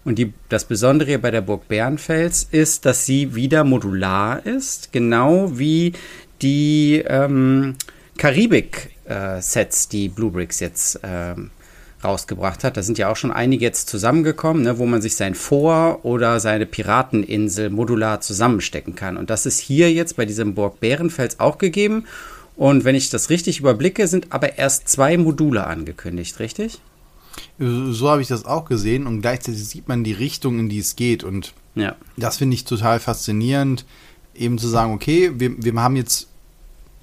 Und 0.05 0.19
die, 0.19 0.33
das 0.49 0.65
Besondere 0.65 1.17
bei 1.17 1.31
der 1.31 1.41
Burg 1.41 1.67
Bärenfels 1.67 2.47
ist, 2.51 2.85
dass 2.85 3.05
sie 3.05 3.35
wieder 3.35 3.63
modular 3.63 4.45
ist, 4.45 4.91
genau 4.91 5.57
wie 5.57 5.93
die 6.41 7.03
ähm, 7.07 7.75
Karibik-Sets, 8.17 9.85
äh, 9.85 9.89
die 9.89 10.09
Bluebricks 10.09 10.59
jetzt 10.59 10.99
ähm, 11.03 11.51
rausgebracht 12.03 12.63
hat. 12.63 12.77
Da 12.77 12.83
sind 12.83 12.97
ja 12.97 13.09
auch 13.09 13.15
schon 13.15 13.31
einige 13.31 13.63
jetzt 13.63 13.89
zusammengekommen, 13.89 14.63
ne, 14.63 14.77
wo 14.77 14.85
man 14.85 15.01
sich 15.01 15.15
sein 15.15 15.35
Vor- 15.35 16.03
oder 16.03 16.39
seine 16.39 16.65
Pirateninsel 16.65 17.69
modular 17.69 18.21
zusammenstecken 18.21 18.95
kann. 18.95 19.17
Und 19.17 19.29
das 19.29 19.45
ist 19.45 19.59
hier 19.59 19.91
jetzt 19.91 20.17
bei 20.17 20.25
diesem 20.25 20.53
Burg 20.53 20.79
Bärenfels 20.79 21.39
auch 21.39 21.57
gegeben. 21.57 22.05
Und 22.55 22.83
wenn 22.83 22.95
ich 22.95 23.09
das 23.09 23.29
richtig 23.29 23.59
überblicke, 23.59 24.07
sind 24.07 24.31
aber 24.31 24.57
erst 24.57 24.87
zwei 24.87 25.17
Module 25.17 25.65
angekündigt, 25.65 26.39
richtig? 26.39 26.79
So 27.57 28.09
habe 28.09 28.21
ich 28.21 28.27
das 28.27 28.45
auch 28.45 28.65
gesehen 28.65 29.07
und 29.07 29.21
gleichzeitig 29.21 29.65
sieht 29.65 29.87
man 29.87 30.03
die 30.03 30.13
Richtung, 30.13 30.59
in 30.59 30.69
die 30.69 30.79
es 30.79 30.95
geht. 30.95 31.23
Und 31.23 31.53
ja. 31.75 31.95
das 32.15 32.37
finde 32.37 32.55
ich 32.55 32.65
total 32.65 32.99
faszinierend, 32.99 33.85
eben 34.35 34.57
zu 34.57 34.67
sagen, 34.67 34.93
okay, 34.93 35.31
wir, 35.35 35.63
wir 35.63 35.73
haben 35.81 35.95
jetzt 35.95 36.27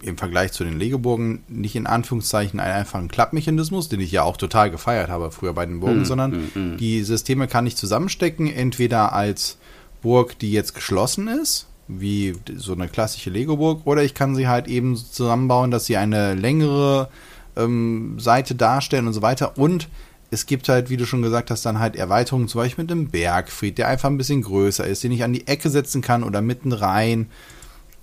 im 0.03 0.17
Vergleich 0.17 0.53
zu 0.53 0.65
den 0.65 0.79
Legeburgen 0.79 1.43
nicht 1.49 1.77
in 1.77 1.87
Anführungszeichen 1.87 2.59
einen 2.59 2.75
einfachen 2.75 3.09
Klappmechanismus, 3.09 3.89
den 3.89 4.01
ich 4.01 4.13
ja 4.13 4.23
auch 4.23 4.37
total 4.37 4.71
gefeiert 4.71 5.11
habe 5.11 5.31
früher 5.31 5.53
bei 5.53 5.67
den 5.67 5.81
Burgen, 5.81 6.03
mm, 6.03 6.05
sondern 6.05 6.31
mm, 6.31 6.59
mm. 6.59 6.77
die 6.79 7.03
Systeme 7.03 7.49
kann 7.49 7.67
ich 7.67 7.77
zusammenstecken, 7.77 8.51
entweder 8.51 9.13
als 9.13 9.59
Burg, 10.01 10.39
die 10.39 10.53
jetzt 10.53 10.75
geschlossen 10.75 11.29
ist, 11.29 11.67
wie 11.99 12.35
so 12.57 12.73
eine 12.73 12.89
klassische 12.89 13.31
Lego-Burg, 13.31 13.87
oder 13.87 14.03
ich 14.03 14.15
kann 14.15 14.37
sie 14.37 14.49
halt 14.49 14.69
eben 14.69 14.97
zusammenbauen, 14.97 15.71
dass 15.71 15.87
sie 15.87 15.97
eine 15.97 16.35
längere 16.35 17.09
ähm, 17.57 18.19
Seite 18.19 18.55
darstellen 18.55 19.07
und 19.07 19.13
so 19.13 19.23
weiter. 19.23 19.59
Und 19.59 19.89
es 20.31 20.47
gibt 20.47 20.69
halt, 20.69 20.91
wie 20.91 20.97
du 20.97 21.07
schon 21.07 21.23
gesagt 21.23 21.51
hast, 21.51 21.67
dann 21.67 21.81
halt 21.81 21.97
Erweiterungen, 21.97 22.49
zum 22.49 22.61
Beispiel 22.61 22.85
mit 22.85 22.93
einem 22.93 23.09
Bergfried, 23.09 23.79
der 23.79 23.89
einfach 23.89 24.09
ein 24.09 24.19
bisschen 24.19 24.43
größer 24.43 24.87
ist, 24.87 25.03
den 25.03 25.13
ich 25.13 25.25
an 25.25 25.33
die 25.33 25.47
Ecke 25.47 25.71
setzen 25.71 26.03
kann 26.03 26.23
oder 26.23 26.41
mitten 26.41 26.73
rein. 26.73 27.29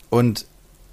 Und 0.10 0.46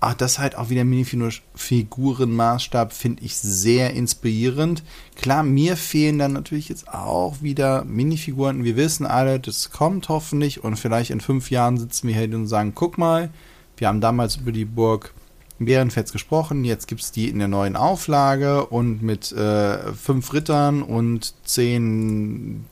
Ach, 0.07 0.13
das 0.13 0.39
halt 0.39 0.55
auch 0.55 0.69
wieder 0.69 0.85
Minifigurenmaßstab 0.85 2.93
finde 2.93 3.25
ich 3.25 3.39
sehr 3.39 3.95
inspirierend. 3.95 4.83
Klar, 5.17 5.43
mir 5.43 5.79
fehlen 5.79 6.19
dann 6.19 6.35
natürlich 6.35 6.69
jetzt 6.69 6.93
auch 6.93 7.41
wieder 7.41 7.85
Minifiguren. 7.85 8.65
Wir 8.65 8.77
wissen 8.77 9.07
alle, 9.07 9.41
das 9.41 9.71
kommt 9.71 10.11
hoffentlich 10.11 10.63
und 10.63 10.77
vielleicht 10.77 11.11
in 11.11 11.23
fünf 11.23 11.51
Jahren 11.51 11.79
sitzen 11.79 12.07
wir 12.07 12.15
hier 12.15 12.37
und 12.37 12.49
sagen, 12.49 12.73
guck 12.75 12.99
mal, 12.99 13.31
wir 13.79 13.89
haben 13.89 14.03
damals 14.03 14.37
über 14.37 14.53
die 14.53 14.67
Burg 14.67 15.15
Bärenfels 15.59 16.13
gesprochen, 16.13 16.65
jetzt 16.65 16.87
gibt 16.87 17.01
es 17.01 17.11
die 17.11 17.31
in 17.31 17.39
der 17.39 17.49
neuen 17.49 17.75
Auflage 17.75 18.67
und 18.67 19.03
mit 19.03 19.33
äh, 19.33 19.95
fünf 19.95 20.35
Rittern 20.35 20.83
und 20.83 21.33
zehn 21.45 22.67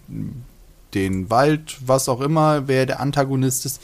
den 0.92 1.30
Wald, 1.30 1.78
was 1.86 2.10
auch 2.10 2.20
immer, 2.20 2.68
wer 2.68 2.84
der 2.84 3.00
Antagonist 3.00 3.64
ist. 3.64 3.80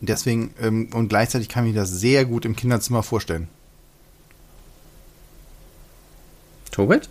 Deswegen, 0.00 0.54
ähm, 0.60 0.88
und 0.94 1.08
gleichzeitig 1.08 1.48
kann 1.48 1.66
ich 1.66 1.74
mir 1.74 1.80
das 1.80 1.90
sehr 1.90 2.24
gut 2.24 2.44
im 2.44 2.56
Kinderzimmer 2.56 3.02
vorstellen. 3.02 3.48
Tobit? 6.70 7.08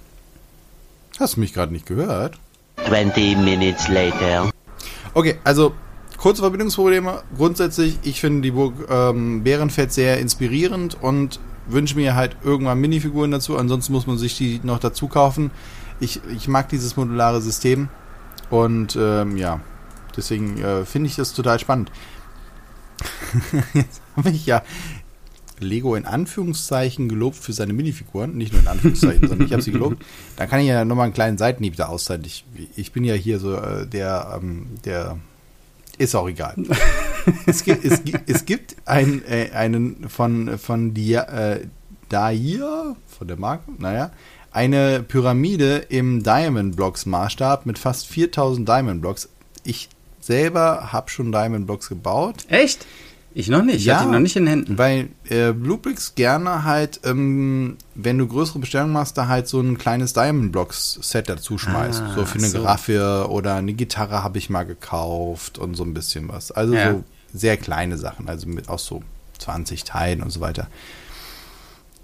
Hast 1.19 1.35
du 1.35 1.41
mich 1.41 1.53
gerade 1.53 1.71
nicht 1.71 1.85
gehört? 1.85 2.39
20 2.87 3.37
minutes 3.37 3.87
later. 3.89 4.49
Okay, 5.13 5.35
also 5.43 5.73
kurze 6.17 6.41
Verbindungsprobleme. 6.41 7.23
Grundsätzlich, 7.35 7.99
ich 8.03 8.21
finde 8.21 8.41
die 8.41 8.51
Burg 8.51 8.73
ähm, 8.89 9.43
Bärenfett 9.43 9.91
sehr 9.91 10.19
inspirierend 10.19 10.97
und 11.01 11.39
wünsche 11.67 11.95
mir 11.95 12.15
halt 12.15 12.37
irgendwann 12.43 12.79
Minifiguren 12.79 13.31
dazu. 13.31 13.57
Ansonsten 13.57 13.93
muss 13.93 14.07
man 14.07 14.17
sich 14.17 14.37
die 14.37 14.59
noch 14.63 14.79
dazu 14.79 15.07
kaufen. 15.07 15.51
Ich, 15.99 16.21
ich 16.33 16.47
mag 16.47 16.69
dieses 16.69 16.95
modulare 16.97 17.41
System 17.41 17.89
und 18.49 18.97
ähm, 18.99 19.37
ja, 19.37 19.59
deswegen 20.15 20.61
äh, 20.61 20.85
finde 20.85 21.07
ich 21.07 21.15
das 21.15 21.33
total 21.33 21.59
spannend. 21.59 21.91
Jetzt 23.73 24.01
habe 24.15 24.29
ich 24.29 24.45
ja 24.45 24.63
Lego 25.59 25.95
in 25.95 26.05
Anführungszeichen 26.05 27.09
gelobt 27.09 27.37
für 27.37 27.53
seine 27.53 27.73
Minifiguren. 27.73 28.35
Nicht 28.35 28.53
nur 28.53 28.61
in 28.61 28.67
Anführungszeichen, 28.67 29.27
sondern 29.27 29.47
ich 29.47 29.53
habe 29.53 29.61
sie 29.61 29.71
gelobt. 29.71 30.03
Da 30.35 30.47
kann 30.47 30.59
ich 30.61 30.67
ja 30.67 30.85
nochmal 30.85 31.05
einen 31.05 31.13
kleinen 31.13 31.37
Seitenhieb 31.37 31.75
da 31.75 31.87
auszahlen. 31.87 32.23
Ich, 32.25 32.45
ich 32.75 32.91
bin 32.91 33.03
ja 33.03 33.13
hier 33.13 33.39
so 33.39 33.55
äh, 33.55 33.85
der, 33.85 34.39
ähm, 34.41 34.67
der 34.85 35.17
ist 35.97 36.15
auch 36.15 36.29
egal. 36.29 36.55
es, 37.45 37.63
gibt, 37.63 37.85
es, 37.85 38.01
es 38.25 38.45
gibt 38.45 38.75
ein, 38.85 39.21
äh, 39.27 39.51
einen 39.53 40.09
von, 40.09 40.57
von 40.57 40.93
Dia, 40.93 41.23
äh, 41.23 41.67
Daia, 42.07 42.95
von 43.07 43.27
der 43.27 43.37
Marke, 43.37 43.71
naja, 43.77 44.11
eine 44.51 45.03
Pyramide 45.03 45.77
im 45.89 46.23
Diamond 46.23 46.75
Blocks 46.75 47.05
Maßstab 47.05 47.65
mit 47.65 47.77
fast 47.77 48.07
4000 48.07 48.67
Diamond 48.67 49.01
Blocks. 49.01 49.29
Ich 49.63 49.89
selber 50.21 50.91
habe 50.91 51.09
schon 51.09 51.31
Diamond 51.31 51.67
Blocks 51.67 51.89
gebaut. 51.89 52.45
Echt? 52.49 52.85
Ich 53.33 53.47
noch 53.47 53.63
nicht. 53.63 53.85
Ja, 53.85 53.93
ich 53.93 53.99
hatte 53.99 54.09
ihn 54.09 54.13
noch 54.13 54.19
nicht 54.19 54.35
in 54.35 54.47
Händen. 54.47 54.77
Weil 54.77 55.09
äh, 55.29 55.53
Bluebricks 55.53 56.15
gerne 56.15 56.63
halt, 56.63 57.01
ähm, 57.03 57.77
wenn 57.93 58.17
du 58.17 58.27
größere 58.27 58.59
Bestellungen 58.59 58.93
machst, 58.93 59.17
da 59.17 59.27
halt 59.27 59.47
so 59.47 59.61
ein 59.61 59.77
kleines 59.77 60.13
Diamond 60.13 60.51
Blocks 60.51 60.99
Set 61.01 61.29
dazu 61.29 61.57
schmeißt. 61.57 62.01
Ah, 62.01 62.15
so 62.15 62.25
für 62.25 62.39
eine 62.39 62.47
so. 62.47 62.61
Graffe 62.61 63.27
oder 63.29 63.55
eine 63.55 63.73
Gitarre 63.73 64.23
habe 64.23 64.39
ich 64.39 64.49
mal 64.49 64.63
gekauft 64.63 65.59
und 65.59 65.75
so 65.75 65.83
ein 65.83 65.93
bisschen 65.93 66.27
was. 66.27 66.51
Also 66.51 66.73
ja. 66.73 66.91
so 66.91 67.03
sehr 67.33 67.57
kleine 67.57 67.97
Sachen, 67.97 68.27
also 68.27 68.47
mit 68.47 68.67
auch 68.67 68.79
so 68.79 69.03
20 69.37 69.83
Teilen 69.83 70.23
und 70.23 70.31
so 70.31 70.41
weiter. 70.41 70.67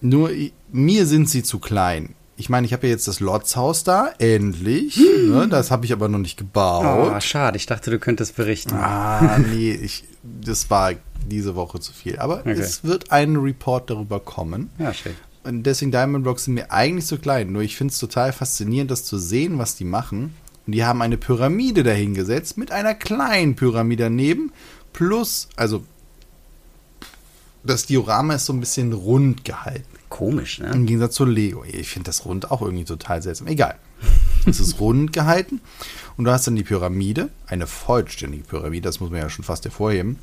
Nur 0.01 0.29
mir 0.71 1.07
sind 1.07 1.29
sie 1.29 1.41
zu 1.41 1.57
klein 1.57 2.13
ich 2.37 2.49
meine, 2.49 2.67
ich 2.67 2.73
habe 2.73 2.87
ja 2.87 2.93
jetzt 2.93 3.07
das 3.07 3.19
Lotshaus 3.19 3.83
da, 3.83 4.11
endlich. 4.17 4.97
Hm. 4.97 5.31
Ne, 5.31 5.47
das 5.47 5.71
habe 5.71 5.85
ich 5.85 5.93
aber 5.93 6.09
noch 6.09 6.19
nicht 6.19 6.37
gebaut. 6.37 7.13
Oh, 7.15 7.19
schade. 7.21 7.57
Ich 7.57 7.65
dachte, 7.65 7.91
du 7.91 7.99
könntest 7.99 8.35
berichten. 8.35 8.73
Ah, 8.73 9.37
nee, 9.53 9.71
ich, 9.71 10.03
das 10.23 10.69
war 10.69 10.93
diese 11.25 11.55
Woche 11.55 11.79
zu 11.79 11.93
viel. 11.93 12.19
Aber 12.19 12.39
okay. 12.39 12.51
es 12.51 12.83
wird 12.83 13.11
ein 13.11 13.37
Report 13.37 13.89
darüber 13.89 14.19
kommen. 14.19 14.69
Ja, 14.79 14.93
schön. 14.93 15.13
Und 15.43 15.63
deswegen 15.63 15.91
Diamond 15.91 16.23
Blocks 16.23 16.45
sind 16.45 16.55
mir 16.55 16.71
eigentlich 16.71 17.05
zu 17.05 17.17
klein. 17.17 17.51
Nur 17.51 17.61
ich 17.61 17.77
finde 17.77 17.91
es 17.91 17.99
total 17.99 18.33
faszinierend, 18.33 18.91
das 18.91 19.05
zu 19.05 19.17
sehen, 19.17 19.57
was 19.57 19.75
die 19.75 19.85
machen. 19.85 20.33
Und 20.65 20.73
die 20.73 20.83
haben 20.83 21.01
eine 21.01 21.17
Pyramide 21.17 21.83
dahingesetzt 21.83 22.57
mit 22.57 22.71
einer 22.71 22.95
kleinen 22.95 23.55
Pyramide 23.55 24.03
daneben. 24.03 24.51
Plus, 24.91 25.47
also 25.55 25.83
das 27.63 27.85
Diorama 27.85 28.35
ist 28.35 28.45
so 28.45 28.53
ein 28.53 28.59
bisschen 28.59 28.91
rund 28.91 29.45
gehalten. 29.45 29.95
Komisch, 30.15 30.59
ne? 30.59 30.71
Im 30.71 30.85
Gegensatz 30.85 31.15
zu 31.15 31.25
Lego. 31.25 31.65
Ich 31.65 31.89
finde 31.89 32.05
das 32.05 32.23
rund 32.23 32.49
auch 32.49 32.61
irgendwie 32.61 32.85
total 32.85 33.21
seltsam. 33.21 33.47
Egal. 33.47 33.75
es 34.45 34.61
ist 34.61 34.79
rund 34.79 35.11
gehalten. 35.11 35.59
Und 36.15 36.23
du 36.23 36.31
hast 36.31 36.47
dann 36.47 36.55
die 36.55 36.63
Pyramide, 36.63 37.29
eine 37.47 37.67
vollständige 37.67 38.45
Pyramide, 38.45 38.83
das 38.83 39.01
muss 39.01 39.11
man 39.11 39.19
ja 39.19 39.29
schon 39.29 39.43
fast 39.43 39.65
hervorheben. 39.65 40.17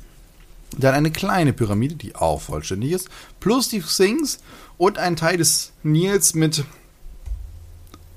Dann 0.75 0.95
eine 0.95 1.11
kleine 1.11 1.53
Pyramide, 1.53 1.93
die 1.93 2.15
auch 2.15 2.41
vollständig 2.41 2.91
ist, 2.91 3.09
plus 3.39 3.69
die 3.69 3.83
Sphinx 3.83 4.39
und 4.79 4.97
ein 4.97 5.15
Teil 5.15 5.37
des 5.37 5.73
Nils 5.83 6.33
mit 6.33 6.65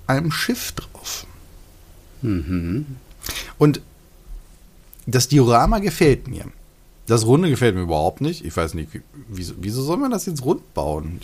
einem 0.06 0.32
Schiff 0.32 0.72
drauf. 0.72 1.26
Mhm. 2.22 2.86
Und 3.58 3.82
das 5.04 5.28
Diorama 5.28 5.80
gefällt 5.80 6.26
mir. 6.26 6.46
Das 7.06 7.24
Runde 7.24 7.48
gefällt 7.48 7.76
mir 7.76 7.82
überhaupt 7.82 8.20
nicht. 8.20 8.44
Ich 8.44 8.56
weiß 8.56 8.74
nicht, 8.74 8.92
wie, 8.92 9.02
wieso, 9.28 9.54
wieso 9.60 9.82
soll 9.82 9.96
man 9.96 10.10
das 10.10 10.26
jetzt 10.26 10.44
rund 10.44 10.74
bauen? 10.74 11.20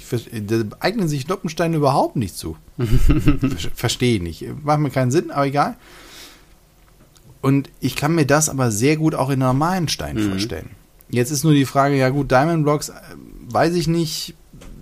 da 0.46 0.62
eignen 0.78 1.08
sich 1.08 1.26
Noppensteine 1.26 1.76
überhaupt 1.76 2.16
nicht 2.16 2.36
zu. 2.36 2.56
Verstehe 3.74 4.22
nicht. 4.22 4.46
Macht 4.62 4.78
mir 4.78 4.90
keinen 4.90 5.10
Sinn, 5.10 5.30
aber 5.32 5.46
egal. 5.46 5.76
Und 7.40 7.68
ich 7.80 7.96
kann 7.96 8.14
mir 8.14 8.24
das 8.24 8.48
aber 8.48 8.70
sehr 8.70 8.96
gut 8.96 9.16
auch 9.16 9.28
in 9.28 9.40
normalen 9.40 9.88
Steinen 9.88 10.24
mhm. 10.24 10.30
vorstellen. 10.30 10.70
Jetzt 11.10 11.30
ist 11.30 11.44
nur 11.44 11.52
die 11.52 11.66
Frage, 11.66 11.96
ja 11.96 12.08
gut, 12.08 12.30
Diamond 12.30 12.62
Blocks, 12.62 12.88
äh, 12.88 12.94
weiß 13.48 13.74
ich 13.74 13.88
nicht. 13.88 14.34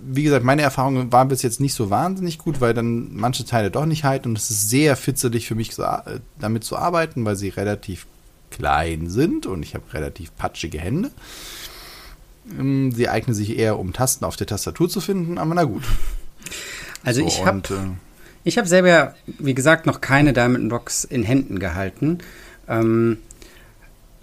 Wie 0.03 0.23
gesagt, 0.23 0.45
meine 0.45 0.61
Erfahrungen 0.61 1.11
waren 1.11 1.27
bis 1.27 1.41
jetzt 1.41 1.59
nicht 1.59 1.73
so 1.73 1.89
wahnsinnig 1.89 2.37
gut, 2.37 2.61
weil 2.61 2.73
dann 2.73 3.15
manche 3.15 3.45
Teile 3.45 3.69
doch 3.69 3.85
nicht 3.85 4.03
halten 4.03 4.29
und 4.29 4.37
es 4.37 4.49
ist 4.49 4.69
sehr 4.69 4.95
fitzelig 4.95 5.47
für 5.47 5.55
mich, 5.55 5.77
äh, 5.77 6.19
damit 6.39 6.63
zu 6.63 6.77
arbeiten, 6.77 7.25
weil 7.25 7.35
sie 7.35 7.49
relativ 7.49 8.07
klein 8.51 9.09
sind 9.09 9.45
und 9.45 9.63
ich 9.63 9.73
habe 9.73 9.91
relativ 9.93 10.35
patschige 10.35 10.79
Hände. 10.79 11.11
Ähm, 12.59 12.91
sie 12.91 13.09
eignen 13.09 13.33
sich 13.33 13.57
eher, 13.57 13.79
um 13.79 13.93
Tasten 13.93 14.25
auf 14.25 14.35
der 14.35 14.47
Tastatur 14.47 14.89
zu 14.89 15.01
finden, 15.01 15.37
aber 15.37 15.55
na 15.55 15.63
gut. 15.63 15.83
Also 17.03 17.21
so, 17.21 17.27
ich 17.27 17.45
habe 17.45 17.61
äh, 17.69 17.89
ich 18.43 18.57
habe 18.57 18.67
selber, 18.67 19.15
wie 19.25 19.53
gesagt, 19.53 19.85
noch 19.85 20.01
keine 20.01 20.33
Diamond 20.33 20.69
Box 20.69 21.03
in 21.03 21.23
Händen 21.23 21.59
gehalten. 21.59 22.19
Ähm, 22.67 23.17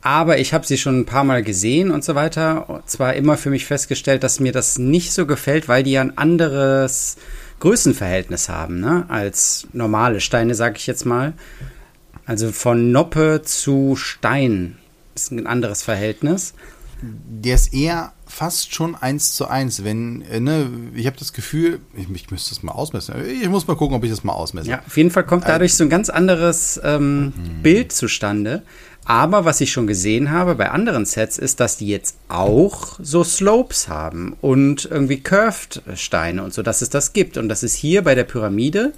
aber 0.00 0.38
ich 0.38 0.54
habe 0.54 0.66
sie 0.66 0.78
schon 0.78 1.00
ein 1.00 1.06
paar 1.06 1.24
Mal 1.24 1.42
gesehen 1.42 1.90
und 1.90 2.04
so 2.04 2.14
weiter. 2.14 2.82
Zwar 2.86 3.14
immer 3.14 3.36
für 3.36 3.50
mich 3.50 3.66
festgestellt, 3.66 4.22
dass 4.22 4.40
mir 4.40 4.52
das 4.52 4.78
nicht 4.78 5.12
so 5.12 5.26
gefällt, 5.26 5.68
weil 5.68 5.82
die 5.82 5.92
ja 5.92 6.00
ein 6.00 6.16
anderes 6.18 7.16
Größenverhältnis 7.60 8.48
haben, 8.48 8.80
ne? 8.80 9.06
als 9.08 9.66
normale 9.72 10.20
Steine, 10.20 10.54
sage 10.54 10.76
ich 10.76 10.86
jetzt 10.86 11.04
mal. 11.04 11.32
Also 12.28 12.52
von 12.52 12.92
Noppe 12.92 13.40
zu 13.42 13.96
Stein 13.96 14.76
ist 15.14 15.32
ein 15.32 15.46
anderes 15.46 15.82
Verhältnis. 15.82 16.52
der 17.00 17.54
ist 17.54 17.72
eher 17.72 18.12
fast 18.26 18.74
schon 18.74 18.94
eins 18.96 19.32
zu 19.32 19.46
eins. 19.48 19.82
Wenn, 19.82 20.20
äh, 20.22 20.40
ne, 20.40 20.68
ich 20.94 21.06
habe 21.06 21.16
das 21.16 21.32
Gefühl, 21.32 21.80
ich, 21.96 22.10
ich 22.10 22.30
müsste 22.30 22.50
das 22.50 22.62
mal 22.62 22.72
ausmessen. 22.72 23.14
Ich 23.40 23.48
muss 23.48 23.66
mal 23.66 23.76
gucken, 23.76 23.96
ob 23.96 24.04
ich 24.04 24.10
das 24.10 24.24
mal 24.24 24.34
ausmesse. 24.34 24.68
Ja, 24.68 24.82
auf 24.86 24.96
jeden 24.96 25.10
Fall 25.10 25.24
kommt 25.24 25.48
dadurch 25.48 25.74
so 25.74 25.84
ein 25.84 25.90
ganz 25.90 26.10
anderes 26.10 26.78
ähm, 26.84 27.32
Bild 27.62 27.92
zustande. 27.92 28.62
Aber 29.06 29.46
was 29.46 29.62
ich 29.62 29.72
schon 29.72 29.86
gesehen 29.86 30.30
habe 30.30 30.54
bei 30.54 30.70
anderen 30.70 31.06
Sets 31.06 31.38
ist, 31.38 31.60
dass 31.60 31.78
die 31.78 31.88
jetzt 31.88 32.16
auch 32.28 32.98
so 33.00 33.24
Slopes 33.24 33.88
haben 33.88 34.36
und 34.42 34.84
irgendwie 34.84 35.20
Curved 35.20 35.82
Steine 35.94 36.44
und 36.44 36.52
so, 36.52 36.62
dass 36.62 36.82
es 36.82 36.90
das 36.90 37.14
gibt. 37.14 37.38
Und 37.38 37.48
das 37.48 37.62
ist 37.62 37.74
hier 37.74 38.04
bei 38.04 38.14
der 38.14 38.24
Pyramide 38.24 38.92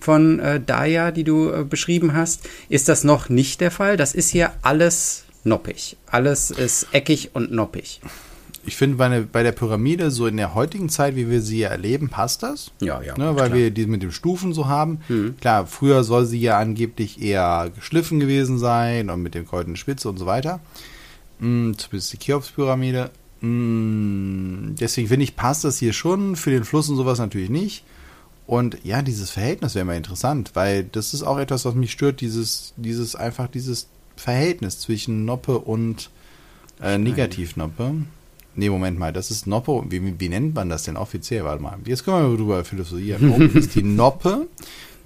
von 0.00 0.40
äh, 0.40 0.60
Daya, 0.60 1.10
die 1.10 1.24
du 1.24 1.50
äh, 1.50 1.64
beschrieben 1.64 2.14
hast, 2.14 2.48
ist 2.68 2.88
das 2.88 3.04
noch 3.04 3.28
nicht 3.28 3.60
der 3.60 3.70
Fall. 3.70 3.96
Das 3.96 4.14
ist 4.14 4.30
hier 4.30 4.52
alles 4.62 5.24
noppig. 5.44 5.96
Alles 6.06 6.50
ist 6.50 6.88
eckig 6.92 7.30
und 7.34 7.52
noppig. 7.52 8.00
Ich 8.66 8.76
finde, 8.76 8.96
bei, 8.98 9.20
bei 9.20 9.42
der 9.42 9.52
Pyramide, 9.52 10.10
so 10.10 10.26
in 10.26 10.36
der 10.36 10.54
heutigen 10.54 10.90
Zeit, 10.90 11.16
wie 11.16 11.30
wir 11.30 11.40
sie 11.40 11.62
erleben, 11.62 12.10
passt 12.10 12.42
das. 12.42 12.72
Ja, 12.80 13.00
ja, 13.00 13.16
Ne, 13.16 13.28
weil 13.28 13.34
klar. 13.34 13.48
Mhm. 13.48 13.54
wir 13.54 13.70
die 13.70 13.86
mit 13.86 14.02
den 14.02 14.12
Stufen 14.12 14.52
so 14.52 14.68
haben. 14.68 15.00
Klar, 15.40 15.66
früher 15.66 16.04
soll 16.04 16.26
sie 16.26 16.40
ja 16.40 16.58
angeblich 16.58 17.22
eher 17.22 17.70
geschliffen 17.74 18.20
gewesen 18.20 18.58
sein 18.58 19.08
und 19.08 19.22
mit 19.22 19.34
dem 19.34 19.46
goldenen 19.46 19.76
Spitze 19.76 20.10
und 20.10 20.18
so 20.18 20.26
weiter. 20.26 20.60
Mm, 21.38 21.72
zumindest 21.72 22.12
die 22.12 22.18
Cheops-Pyramide. 22.18 23.10
Mm, 23.40 24.74
deswegen 24.78 25.08
finde 25.08 25.24
ich, 25.24 25.36
passt 25.36 25.64
das 25.64 25.78
hier 25.78 25.94
schon. 25.94 26.36
Für 26.36 26.50
den 26.50 26.64
Fluss 26.64 26.88
und 26.90 26.96
sowas 26.96 27.18
natürlich 27.18 27.50
nicht. 27.50 27.82
Und 28.50 28.78
ja, 28.82 29.00
dieses 29.00 29.30
Verhältnis 29.30 29.76
wäre 29.76 29.84
mal 29.84 29.96
interessant, 29.96 30.50
weil 30.54 30.82
das 30.82 31.14
ist 31.14 31.22
auch 31.22 31.38
etwas, 31.38 31.64
was 31.64 31.76
mich 31.76 31.92
stört, 31.92 32.20
dieses, 32.20 32.74
dieses 32.76 33.14
einfach 33.14 33.46
dieses 33.46 33.86
Verhältnis 34.16 34.80
zwischen 34.80 35.24
Noppe 35.24 35.60
und 35.60 36.10
äh, 36.82 36.98
Negativnoppe. 36.98 37.94
Nee, 38.56 38.68
Moment 38.68 38.98
mal, 38.98 39.12
das 39.12 39.30
ist 39.30 39.46
Noppe. 39.46 39.84
Wie, 39.88 40.18
wie, 40.18 40.28
nennt 40.28 40.56
man 40.56 40.68
das 40.68 40.82
denn 40.82 40.96
offiziell? 40.96 41.44
Warte 41.44 41.62
mal. 41.62 41.78
Jetzt 41.84 42.04
können 42.04 42.16
wir 42.16 42.28
mal 42.28 42.36
drüber 42.36 42.64
philosophieren. 42.64 43.30
Oben 43.30 43.52
ist 43.56 43.76
die 43.76 43.84
Noppe, 43.84 44.48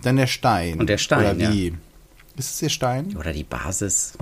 dann 0.01 0.17
der 0.17 0.27
Stein. 0.27 0.81
Und 0.81 0.89
der 0.89 0.97
Stein, 0.97 1.37
Oder 1.37 1.53
wie? 1.53 1.75
Ist 2.39 2.53
es 2.55 2.59
der 2.61 2.71
Stein? 2.71 3.15
Oder 3.15 3.35
die 3.35 3.45
Basis. 3.45 4.15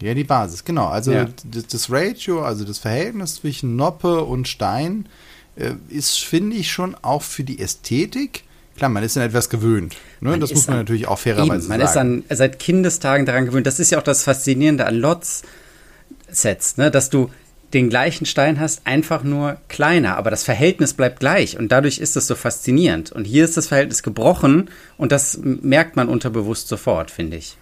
Ja, 0.00 0.14
die 0.14 0.24
Basis, 0.24 0.64
genau. 0.64 0.86
Also 0.86 1.12
Ja. 1.12 1.28
das, 1.44 1.66
das 1.66 1.90
Ratio, 1.90 2.42
also 2.42 2.64
das 2.64 2.78
Verhältnis 2.78 3.34
zwischen 3.34 3.76
Noppe 3.76 4.24
und 4.24 4.48
Stein 4.48 5.10
äh, 5.56 5.74
ist, 5.90 6.20
finde 6.20 6.56
ich, 6.56 6.72
schon 6.72 6.94
auch 7.02 7.20
für 7.20 7.44
die 7.44 7.58
Ästhetik. 7.58 8.44
Klar, 8.76 8.88
man 8.90 9.02
ist 9.02 9.16
an 9.16 9.22
etwas 9.24 9.48
gewöhnt. 9.50 9.96
Ne? 10.20 10.38
Das 10.38 10.52
muss 10.52 10.66
man 10.66 10.74
an- 10.74 10.80
natürlich 10.82 11.06
auch 11.08 11.18
fairerweise 11.18 11.60
Eben, 11.60 11.68
man 11.68 11.80
sagen. 11.80 11.84
ist 12.22 12.30
an, 12.30 12.36
seit 12.36 12.58
Kindestagen 12.58 13.26
daran 13.26 13.46
gewöhnt. 13.46 13.66
Das 13.66 13.78
ist 13.80 13.90
ja 13.90 13.98
auch 13.98 14.02
das 14.02 14.22
Faszinierende 14.24 14.86
an 14.86 14.94
Lots-Sets, 14.96 16.76
ne? 16.78 16.90
dass 16.90 17.10
du 17.10 17.30
den 17.74 17.88
gleichen 17.88 18.26
Stein 18.26 18.60
hast, 18.60 18.86
einfach 18.86 19.24
nur 19.24 19.56
kleiner, 19.68 20.16
aber 20.18 20.30
das 20.30 20.42
Verhältnis 20.44 20.92
bleibt 20.92 21.20
gleich 21.20 21.58
und 21.58 21.72
dadurch 21.72 21.98
ist 21.98 22.16
es 22.18 22.26
so 22.26 22.34
faszinierend. 22.34 23.12
Und 23.12 23.24
hier 23.24 23.44
ist 23.46 23.56
das 23.56 23.68
Verhältnis 23.68 24.02
gebrochen 24.02 24.68
und 24.98 25.10
das 25.10 25.38
merkt 25.42 25.96
man 25.96 26.08
unterbewusst 26.10 26.68
sofort, 26.68 27.10
finde 27.10 27.38
ich. 27.38 27.56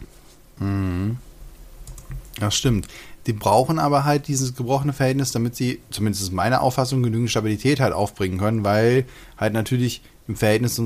Das 2.41 2.57
stimmt. 2.57 2.87
Die 3.27 3.33
brauchen 3.33 3.79
aber 3.79 4.05
halt 4.05 4.29
dieses 4.29 4.55
gebrochene 4.57 4.93
Verhältnis, 4.93 5.31
damit 5.33 5.55
sie, 5.55 5.81
zumindest 5.91 6.23
ist 6.25 6.33
meine 6.33 6.61
Auffassung, 6.61 7.03
genügend 7.03 7.31
Stabilität 7.31 7.79
halt 7.81 7.93
aufbringen 7.93 8.39
können, 8.39 8.65
weil 8.65 9.05
halt 9.39 9.53
natürlich 9.53 10.03
im 10.31 10.37
Verhältnis 10.37 10.81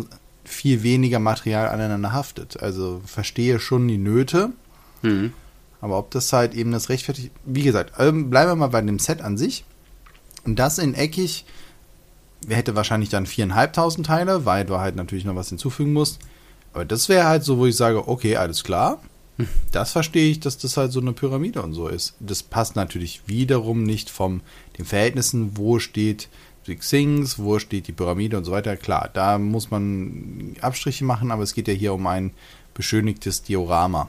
viel 0.45 0.83
weniger 0.83 1.19
Material 1.19 1.69
aneinander 1.69 2.13
haftet. 2.13 2.61
Also 2.61 3.01
verstehe 3.07 3.61
schon 3.61 3.87
die 3.89 3.99
Nöte, 3.99 4.51
aber 5.81 5.99
ob 5.99 6.11
das 6.11 6.33
halt 6.33 6.55
eben 6.55 6.73
das 6.73 6.89
rechtfertigt, 6.89 7.31
wie 7.45 7.63
gesagt, 7.63 7.93
ähm, 7.99 8.31
bleiben 8.31 8.51
wir 8.51 8.57
mal 8.57 8.69
bei 8.69 8.81
dem 8.81 8.99
Set 8.99 9.21
an 9.21 9.37
sich. 9.37 9.65
Und 10.47 10.59
das 10.59 10.79
in 10.79 10.95
eckig, 10.95 11.45
wer 12.47 12.57
hätte 12.57 12.75
wahrscheinlich 12.75 13.11
dann 13.11 13.27
viereinhalbtausend 13.27 14.07
Teile, 14.07 14.47
weil 14.47 14.65
du 14.65 14.79
halt 14.79 14.97
natürlich 14.97 15.27
noch 15.27 15.37
was 15.37 15.51
hinzufügen 15.51 15.93
musst. 15.93 16.21
Aber 16.73 16.87
das 16.87 17.09
wäre 17.11 17.27
halt 17.27 17.45
so, 17.45 17.59
wo 17.59 17.67
ich 17.67 17.77
sage, 17.77 18.09
okay, 18.09 18.37
alles 18.37 18.65
klar. 18.65 18.99
Das 19.73 19.93
verstehe 19.93 20.31
ich, 20.31 20.41
dass 20.41 20.59
das 20.59 20.77
halt 20.77 20.93
so 20.93 21.01
eine 21.01 21.13
Pyramide 21.13 21.61
und 21.61 21.75
so 21.75 21.89
ist. 21.89 22.15
Das 22.21 22.43
passt 22.43 22.77
natürlich 22.77 23.23
wiederum 23.27 23.83
nicht 23.83 24.09
vom 24.09 24.41
den 24.79 24.85
Verhältnissen, 24.85 25.57
wo 25.57 25.81
steht 25.81 26.29
Things, 26.64 27.38
wo 27.38 27.59
steht 27.59 27.87
die 27.87 27.92
Pyramide 27.92 28.37
und 28.37 28.44
so 28.44 28.52
weiter. 28.52 28.76
Klar, 28.76 29.11
da 29.12 29.38
muss 29.38 29.71
man 29.71 30.56
Abstriche 30.61 31.04
machen, 31.04 31.30
aber 31.30 31.43
es 31.43 31.54
geht 31.54 31.69
ja 31.69 31.75
hier 31.75 31.95
um 31.95 32.06
ein 32.06 32.32
beschönigtes 32.75 33.43
Diorama. 33.43 34.08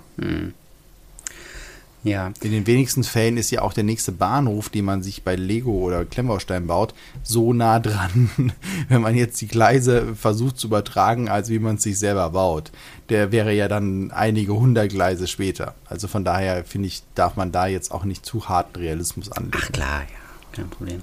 Ja, 2.04 2.32
In 2.42 2.52
den 2.52 2.68
wenigsten 2.68 3.04
Fällen 3.04 3.36
ist 3.36 3.50
ja 3.50 3.64
auch 3.64 3.74
der 3.74 3.84
nächste 3.84 4.12
Bahnhof, 4.12 4.70
den 4.70 4.86
man 4.86 5.02
sich 5.02 5.24
bei 5.24 5.36
Lego 5.36 5.72
oder 5.72 6.06
Klemmbaustein 6.06 6.68
baut, 6.68 6.94
so 7.24 7.52
nah 7.52 7.80
dran, 7.80 8.30
wenn 8.90 9.02
man 9.02 9.16
jetzt 9.16 9.42
die 9.42 9.48
Gleise 9.48 10.16
versucht 10.16 10.60
zu 10.60 10.68
übertragen, 10.68 11.30
als 11.30 11.50
wie 11.50 11.58
man 11.58 11.78
es 11.78 11.84
sich 11.84 11.98
selber 11.98 12.30
baut. 12.30 12.72
Der 13.10 13.32
wäre 13.32 13.54
ja 13.54 13.68
dann 13.68 14.12
einige 14.12 14.54
hundert 14.54 14.90
Gleise 14.90 15.26
später. 15.26 15.74
Also 15.86 16.08
von 16.08 16.24
daher 16.24 16.64
finde 16.64 16.90
ich, 16.90 17.02
darf 17.16 17.38
man 17.38 17.52
da 17.52 17.66
jetzt 17.66 17.92
auch 17.92 18.04
nicht 18.04 18.24
zu 18.24 18.50
harten 18.50 18.78
Realismus 18.78 19.32
anlegen. 19.32 19.58
ach 19.60 19.72
klar, 19.72 20.02
ja, 20.02 20.52
kein 20.52 20.70
Problem. 20.70 21.02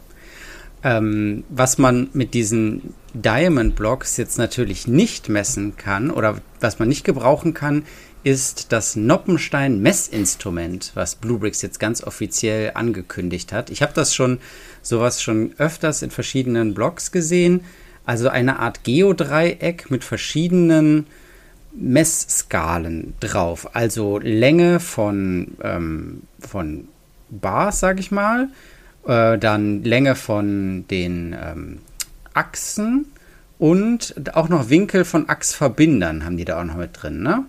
Ähm, 0.85 1.45
was 1.49 1.79
man 1.79 2.09
mit 2.13 2.35
diesen 2.35 2.95
Diamond 3.15 3.77
Blocks 3.77 4.17
jetzt 4.17 4.39
natürlich 4.39 4.89
nicht 4.89 5.29
messen 5.29 5.77
kann 5.77 6.11
oder 6.11 6.39
was 6.61 6.79
man 6.79 6.89
nicht 6.89 7.05
gebrauchen 7.05 7.55
kann, 7.55 7.85
ist 8.25 8.73
das 8.73 8.97
Noppenstein-Messinstrument, 8.97 10.93
was 10.95 11.17
Bluebricks 11.17 11.63
jetzt 11.63 11.81
ganz 11.81 12.03
offiziell 12.05 12.73
angekündigt 12.75 13.53
hat. 13.53 13.71
Ich 13.71 13.83
habe 13.83 13.93
das 13.95 14.15
schon 14.15 14.39
sowas 14.81 15.23
schon 15.23 15.53
öfters 15.59 16.03
in 16.03 16.11
verschiedenen 16.11 16.75
Blogs 16.75 17.11
gesehen. 17.11 17.65
Also 18.05 18.29
eine 18.29 18.59
Art 18.61 18.85
Geodreieck 18.85 19.91
mit 19.91 20.05
verschiedenen 20.05 21.07
Messskalen 21.75 23.15
drauf. 23.21 23.75
Also 23.75 24.19
Länge 24.19 24.79
von, 24.81 25.57
ähm, 25.63 26.23
von 26.39 26.89
Bars, 27.31 27.81
sage 27.81 28.01
ich 28.01 28.11
mal. 28.11 28.49
Äh, 29.07 29.39
dann 29.39 29.83
Länge 29.83 30.15
von 30.15 30.85
den 30.89 31.37
ähm, 31.41 31.79
Achsen 32.35 33.07
und 33.59 34.35
auch 34.35 34.49
noch 34.49 34.69
Winkel 34.69 35.05
von 35.05 35.29
Achsverbindern 35.29 36.25
haben 36.25 36.37
die 36.37 36.45
da 36.45 36.61
auch 36.61 36.65
noch 36.65 36.77
mit 36.77 36.91
drin, 37.01 37.23
ne? 37.23 37.45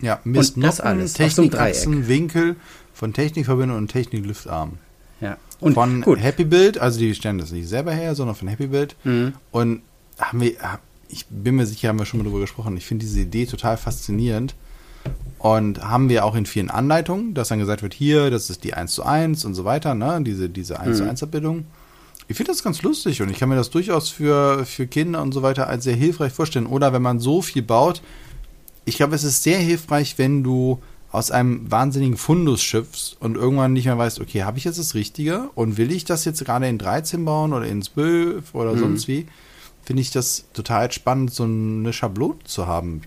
Ja, 0.00 0.20
Mist, 0.24 0.56
Und 0.56 0.62
das 0.62 0.80
alles 0.80 1.12
Technikachsen, 1.12 2.08
Winkel 2.08 2.56
von 2.94 3.12
Technikverbindung 3.12 3.76
und 3.76 3.88
Techniklüftarm. 3.88 4.78
Ja. 5.20 5.36
Und 5.60 5.74
von 5.74 6.00
gut. 6.00 6.22
Happy 6.22 6.44
Build, 6.44 6.78
also 6.78 6.98
die 6.98 7.14
stellen 7.14 7.38
das 7.38 7.52
nicht 7.52 7.68
selber 7.68 7.92
her, 7.92 8.14
sondern 8.14 8.34
von 8.34 8.48
Happy 8.48 8.66
Build. 8.66 8.96
Mhm. 9.04 9.34
Und 9.50 9.82
haben 10.18 10.40
wir, 10.40 10.52
ich 11.08 11.26
bin 11.28 11.56
mir 11.56 11.66
sicher, 11.66 11.88
haben 11.88 11.98
wir 11.98 12.06
schon 12.06 12.20
mal 12.20 12.24
drüber 12.24 12.40
gesprochen. 12.40 12.76
Ich 12.78 12.86
finde 12.86 13.04
diese 13.04 13.20
Idee 13.20 13.44
total 13.44 13.76
faszinierend. 13.76 14.54
Und 15.40 15.82
haben 15.82 16.10
wir 16.10 16.26
auch 16.26 16.34
in 16.34 16.44
vielen 16.44 16.68
Anleitungen, 16.68 17.32
dass 17.32 17.48
dann 17.48 17.58
gesagt 17.58 17.82
wird, 17.82 17.94
hier, 17.94 18.30
das 18.30 18.50
ist 18.50 18.62
die 18.62 18.74
1 18.74 18.92
zu 18.92 19.04
1 19.04 19.46
und 19.46 19.54
so 19.54 19.64
weiter, 19.64 19.94
ne? 19.94 20.20
Diese, 20.22 20.50
diese 20.50 20.78
1 20.78 20.98
zu 20.98 21.04
Mhm. 21.04 21.08
1 21.10 21.22
Abbildung. 21.22 21.64
Ich 22.28 22.36
finde 22.36 22.52
das 22.52 22.62
ganz 22.62 22.82
lustig 22.82 23.22
und 23.22 23.30
ich 23.30 23.38
kann 23.38 23.48
mir 23.48 23.56
das 23.56 23.70
durchaus 23.70 24.10
für, 24.10 24.66
für 24.66 24.86
Kinder 24.86 25.22
und 25.22 25.32
so 25.32 25.42
weiter 25.42 25.66
als 25.66 25.84
sehr 25.84 25.96
hilfreich 25.96 26.32
vorstellen. 26.34 26.66
Oder 26.66 26.92
wenn 26.92 27.00
man 27.00 27.20
so 27.20 27.40
viel 27.40 27.62
baut, 27.62 28.02
ich 28.84 28.96
glaube, 28.96 29.14
es 29.14 29.24
ist 29.24 29.42
sehr 29.42 29.58
hilfreich, 29.58 30.18
wenn 30.18 30.44
du 30.44 30.78
aus 31.10 31.30
einem 31.30 31.70
wahnsinnigen 31.70 32.18
Fundus 32.18 32.62
schöpfst 32.62 33.16
und 33.18 33.36
irgendwann 33.36 33.72
nicht 33.72 33.86
mehr 33.86 33.98
weißt, 33.98 34.20
okay, 34.20 34.44
habe 34.44 34.58
ich 34.58 34.64
jetzt 34.64 34.78
das 34.78 34.94
Richtige 34.94 35.48
und 35.54 35.78
will 35.78 35.90
ich 35.90 36.04
das 36.04 36.24
jetzt 36.26 36.44
gerade 36.44 36.68
in 36.68 36.76
13 36.78 37.24
bauen 37.24 37.52
oder 37.54 37.66
in 37.66 37.80
12 37.82 38.54
oder 38.54 38.76
sonst 38.78 39.08
wie, 39.08 39.26
finde 39.90 40.02
ich 40.02 40.12
das 40.12 40.44
total 40.52 40.92
spannend, 40.92 41.34
so 41.34 41.42
eine 41.42 41.92
Schablone 41.92 42.36
zu 42.44 42.68
haben. 42.68 43.02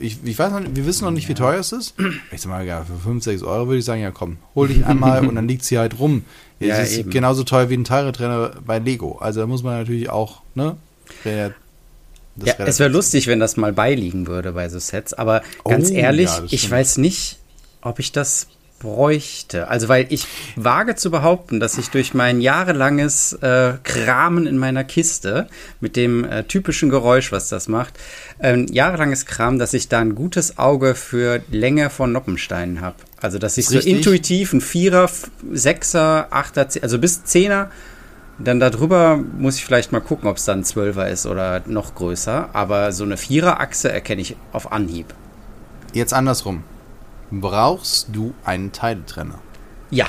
Ich, 0.00 0.18
ich 0.24 0.36
weiß 0.36 0.50
noch, 0.50 0.62
wir 0.68 0.84
wissen 0.84 1.04
noch 1.04 1.12
nicht, 1.12 1.28
wie 1.28 1.34
teuer 1.34 1.60
es 1.60 1.70
ist. 1.70 1.94
Ich 2.32 2.40
sag 2.40 2.50
mal, 2.50 2.66
ja, 2.66 2.84
für 2.84 2.98
5, 3.08 3.22
6 3.22 3.44
Euro 3.44 3.68
würde 3.68 3.78
ich 3.78 3.84
sagen, 3.84 4.02
ja 4.02 4.10
komm, 4.10 4.38
hol 4.56 4.66
dich 4.66 4.84
einmal 4.84 5.24
und 5.28 5.36
dann 5.36 5.46
liegt 5.46 5.64
sie 5.64 5.78
halt 5.78 6.00
rum. 6.00 6.24
Ja, 6.58 6.78
es 6.78 6.90
ist 6.90 6.98
eben. 6.98 7.10
genauso 7.10 7.44
teuer 7.44 7.70
wie 7.70 7.76
ein 7.76 7.84
Teiletrenner 7.84 8.50
bei 8.66 8.80
Lego. 8.80 9.18
Also 9.18 9.42
da 9.42 9.46
muss 9.46 9.62
man 9.62 9.78
natürlich 9.78 10.10
auch, 10.10 10.42
ne? 10.56 10.76
Ja, 11.24 11.50
es 12.58 12.80
wäre 12.80 12.90
lustig, 12.90 13.28
wenn 13.28 13.38
das 13.38 13.56
mal 13.56 13.72
beiliegen 13.72 14.26
würde 14.26 14.50
bei 14.54 14.68
so 14.68 14.80
Sets, 14.80 15.14
aber 15.14 15.40
ganz 15.64 15.92
Oh, 15.92 15.94
ehrlich, 15.94 16.30
ja, 16.30 16.42
ich 16.50 16.68
weiß 16.68 16.98
nicht, 16.98 17.38
ob 17.80 18.00
ich 18.00 18.10
das 18.10 18.48
bräuchte. 18.84 19.68
Also, 19.68 19.88
weil 19.88 20.06
ich 20.10 20.26
wage 20.56 20.94
zu 20.94 21.10
behaupten, 21.10 21.58
dass 21.58 21.78
ich 21.78 21.90
durch 21.90 22.14
mein 22.14 22.40
jahrelanges 22.40 23.32
äh, 23.32 23.72
Kramen 23.82 24.46
in 24.46 24.58
meiner 24.58 24.84
Kiste 24.84 25.48
mit 25.80 25.96
dem 25.96 26.24
äh, 26.24 26.44
typischen 26.44 26.90
Geräusch, 26.90 27.32
was 27.32 27.48
das 27.48 27.66
macht, 27.66 27.94
ähm, 28.40 28.66
jahrelanges 28.70 29.26
Kram, 29.26 29.58
dass 29.58 29.74
ich 29.74 29.88
da 29.88 30.00
ein 30.00 30.14
gutes 30.14 30.58
Auge 30.58 30.94
für 30.94 31.40
Länge 31.50 31.90
von 31.90 32.12
Noppensteinen 32.12 32.80
habe. 32.80 32.96
Also, 33.20 33.38
dass 33.38 33.56
ich 33.58 33.66
so 33.66 33.76
Richtig. 33.76 33.96
intuitiv 33.96 34.52
ein 34.52 34.60
Vierer, 34.60 35.10
Sechser, 35.50 36.28
Achter, 36.30 36.68
also 36.82 36.98
bis 36.98 37.24
Zehner 37.24 37.70
dann 38.36 38.58
darüber 38.58 39.16
muss 39.16 39.58
ich 39.58 39.64
vielleicht 39.64 39.92
mal 39.92 40.00
gucken, 40.00 40.28
ob 40.28 40.38
es 40.38 40.44
dann 40.44 40.60
ein 40.60 40.64
Zwölfer 40.64 41.08
ist 41.08 41.24
oder 41.24 41.62
noch 41.66 41.94
größer. 41.94 42.50
Aber 42.52 42.90
so 42.90 43.04
eine 43.04 43.16
Viererachse 43.16 43.92
erkenne 43.92 44.22
ich 44.22 44.36
auf 44.52 44.72
Anhieb. 44.72 45.14
Jetzt 45.92 46.12
andersrum. 46.12 46.64
Brauchst 47.40 48.08
du 48.12 48.34
einen 48.44 48.72
Teiletrenner? 48.72 49.38
Ja, 49.90 50.06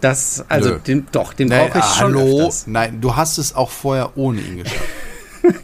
Das, 0.00 0.44
also 0.48 0.70
Nö. 0.70 0.78
den, 0.86 1.06
doch, 1.12 1.32
den 1.32 1.48
brauche 1.48 1.78
ich 1.78 1.84
schon 1.84 2.14
hallo? 2.16 2.38
öfters. 2.40 2.66
Nein, 2.66 3.00
du 3.00 3.16
hast 3.16 3.38
es 3.38 3.54
auch 3.54 3.70
vorher 3.70 4.16
ohne 4.16 4.40
ihn 4.40 4.58
geschafft. 4.58 4.80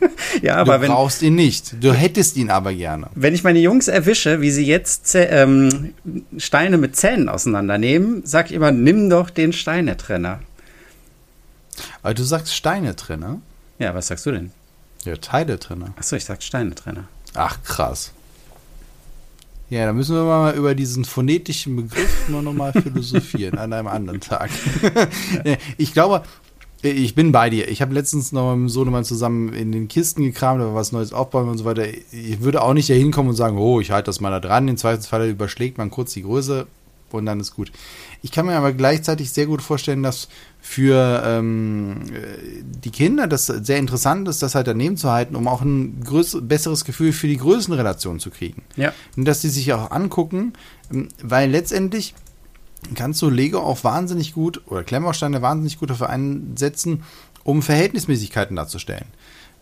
Ja, 0.43 0.55
Du 0.65 0.71
aber 0.73 0.81
wenn, 0.81 0.91
brauchst 0.93 1.23
ihn 1.23 1.35
nicht. 1.35 1.75
Du 1.83 1.93
hättest 1.93 2.37
ihn 2.37 2.51
aber 2.51 2.73
gerne. 2.73 3.09
wenn 3.17 3.35
ich 3.35 3.43
meine 3.43 3.59
Jungs 3.59 3.89
erwische, 3.89 4.41
wie 4.41 4.51
sie 4.53 4.65
jetzt 4.65 5.15
ähm, 5.17 5.93
Steine 6.39 6.79
mit 6.79 6.95
Zähnen 6.97 7.29
auseinandernehmen, 7.29 8.23
sag 8.25 8.47
ich 8.47 8.53
immer, 8.53 8.71
nimm 8.71 9.11
doch 9.11 9.29
den 9.29 9.53
Steinetrenner. 9.53 10.39
Aber 12.03 12.15
du 12.15 12.23
sagst 12.23 12.55
Steinetrenner? 12.55 13.41
Ja, 13.81 13.93
was 13.95 14.07
sagst 14.07 14.25
du 14.27 14.31
denn? 14.31 14.53
Ja, 15.05 15.17
Teiletrenner. 15.17 15.93
Achso, 15.99 16.15
ich 16.17 16.25
sag 16.25 16.43
Steinetrenner. 16.45 17.05
Ach, 17.35 17.59
krass. 17.65 18.13
Ja, 19.73 19.87
da 19.87 19.95
müssen 19.95 20.15
wir 20.15 20.25
mal 20.25 20.55
über 20.55 20.75
diesen 20.75 21.07
phonetischen 21.07 21.77
Begriff 21.77 22.29
mal 22.29 22.43
nochmal 22.43 22.75
philosophieren 22.75 23.57
an 23.57 23.73
einem 23.73 23.87
anderen 23.87 24.21
Tag. 24.21 24.51
Ich 25.79 25.95
glaube, 25.95 26.25
ich 26.83 27.15
bin 27.15 27.33
bei 27.33 27.49
dir. 27.49 27.69
Ich 27.69 27.81
habe 27.81 27.95
letztens 27.95 28.33
noch 28.33 28.51
mit 28.51 28.65
dem 28.65 28.69
Sohnemann 28.69 29.05
zusammen 29.05 29.55
in 29.55 29.73
den 29.73 29.89
Kisten 29.89 30.25
gekramt, 30.25 30.61
aber 30.61 30.75
was 30.75 30.93
Neues 30.93 31.15
aufbauen 31.15 31.49
und 31.49 31.57
so 31.57 31.65
weiter. 31.65 31.87
Ich 31.89 32.43
würde 32.43 32.61
auch 32.61 32.75
nicht 32.75 32.91
da 32.91 32.95
hinkommen 32.95 33.31
und 33.31 33.37
sagen, 33.37 33.57
oh, 33.57 33.81
ich 33.81 33.93
halte 33.93 34.07
das 34.07 34.21
mal 34.21 34.29
da 34.29 34.41
dran. 34.41 34.69
Im 34.69 34.77
Zweifelsfall 34.77 35.31
überschlägt 35.31 35.79
man 35.79 35.91
kurz 35.91 36.13
die 36.13 36.23
Größe 36.23 36.67
und 37.19 37.27
dann 37.27 37.41
ist 37.41 37.55
gut. 37.55 37.73
Ich 38.23 38.33
kann 38.33 38.47
mir 38.47 38.57
aber 38.57 38.73
gleichzeitig 38.73 39.33
sehr 39.33 39.47
gut 39.47 39.63
vorstellen, 39.63 40.03
dass 40.03 40.29
für 40.61 41.23
ähm, 41.27 42.03
äh, 42.13 42.63
die 42.63 42.91
Kinder 42.91 43.27
das 43.27 43.47
sehr 43.47 43.79
interessant 43.79 44.29
ist, 44.29 44.43
das 44.43 44.55
halt 44.55 44.67
daneben 44.67 44.97
zu 44.97 45.11
halten, 45.11 45.35
um 45.35 45.49
auch 45.49 45.63
ein 45.63 46.05
besseres 46.43 46.85
Gefühl 46.85 47.13
für 47.13 47.27
die 47.27 47.37
Größenrelation 47.37 48.21
zu 48.21 48.31
kriegen. 48.31 48.63
Ja. 48.77 48.93
Und 49.17 49.25
dass 49.25 49.41
die 49.41 49.49
sich 49.49 49.73
auch 49.73 49.91
angucken, 49.91 50.53
ähm, 50.93 51.09
weil 51.23 51.51
letztendlich 51.51 52.15
kannst 52.95 53.23
du 53.23 53.31
Lego 53.31 53.61
auch 53.61 53.85
wahnsinnig 53.85 54.35
gut 54.35 54.63
oder 54.67 54.83
Klemmbausteine 54.83 55.43
wahnsinnig 55.43 55.79
gut 55.79 55.91
dafür 55.91 56.11
einsetzen, 56.11 57.03
um 57.45 57.63
Verhältnismäßigkeiten 57.63 58.57
darzustellen. 58.57 59.07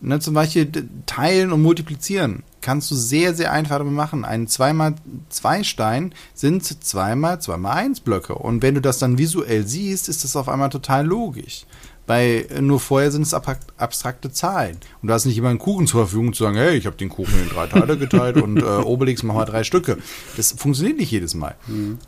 Ne, 0.02 0.18
zum 0.18 0.32
Beispiel 0.32 0.70
teilen 1.04 1.52
und 1.52 1.60
multiplizieren 1.60 2.42
kannst 2.62 2.90
du 2.90 2.94
sehr, 2.94 3.34
sehr 3.34 3.52
einfach 3.52 3.78
damit 3.78 3.92
machen. 3.92 4.24
Ein 4.24 4.46
2x2 4.46 5.64
Stein 5.64 6.14
sind 6.34 6.62
2x2x1 6.62 8.02
Blöcke. 8.02 8.34
Und 8.34 8.62
wenn 8.62 8.74
du 8.74 8.80
das 8.80 8.98
dann 8.98 9.18
visuell 9.18 9.66
siehst, 9.66 10.08
ist 10.08 10.24
das 10.24 10.36
auf 10.36 10.48
einmal 10.48 10.68
total 10.70 11.06
logisch. 11.06 11.64
Bei 12.06 12.46
äh, 12.50 12.60
nur 12.60 12.80
vorher 12.80 13.12
sind 13.12 13.22
es 13.22 13.34
abstrakt- 13.34 13.72
abstrakte 13.76 14.32
Zahlen. 14.32 14.78
Und 15.00 15.08
du 15.08 15.14
hast 15.14 15.26
nicht 15.26 15.38
immer 15.38 15.50
einen 15.50 15.58
Kuchen 15.58 15.86
zur 15.86 16.06
Verfügung 16.06 16.32
zu 16.32 16.44
sagen, 16.44 16.56
hey, 16.56 16.76
ich 16.76 16.86
habe 16.86 16.96
den 16.96 17.08
Kuchen 17.08 17.40
in 17.40 17.48
drei 17.48 17.66
Teile 17.66 17.96
geteilt 17.96 18.36
und 18.36 18.58
äh, 18.58 18.62
Obelix 18.84 19.22
machen 19.22 19.38
wir 19.38 19.44
drei 19.44 19.64
Stücke. 19.64 19.98
Das 20.36 20.52
funktioniert 20.52 20.98
nicht 20.98 21.10
jedes 21.12 21.34
Mal. 21.34 21.54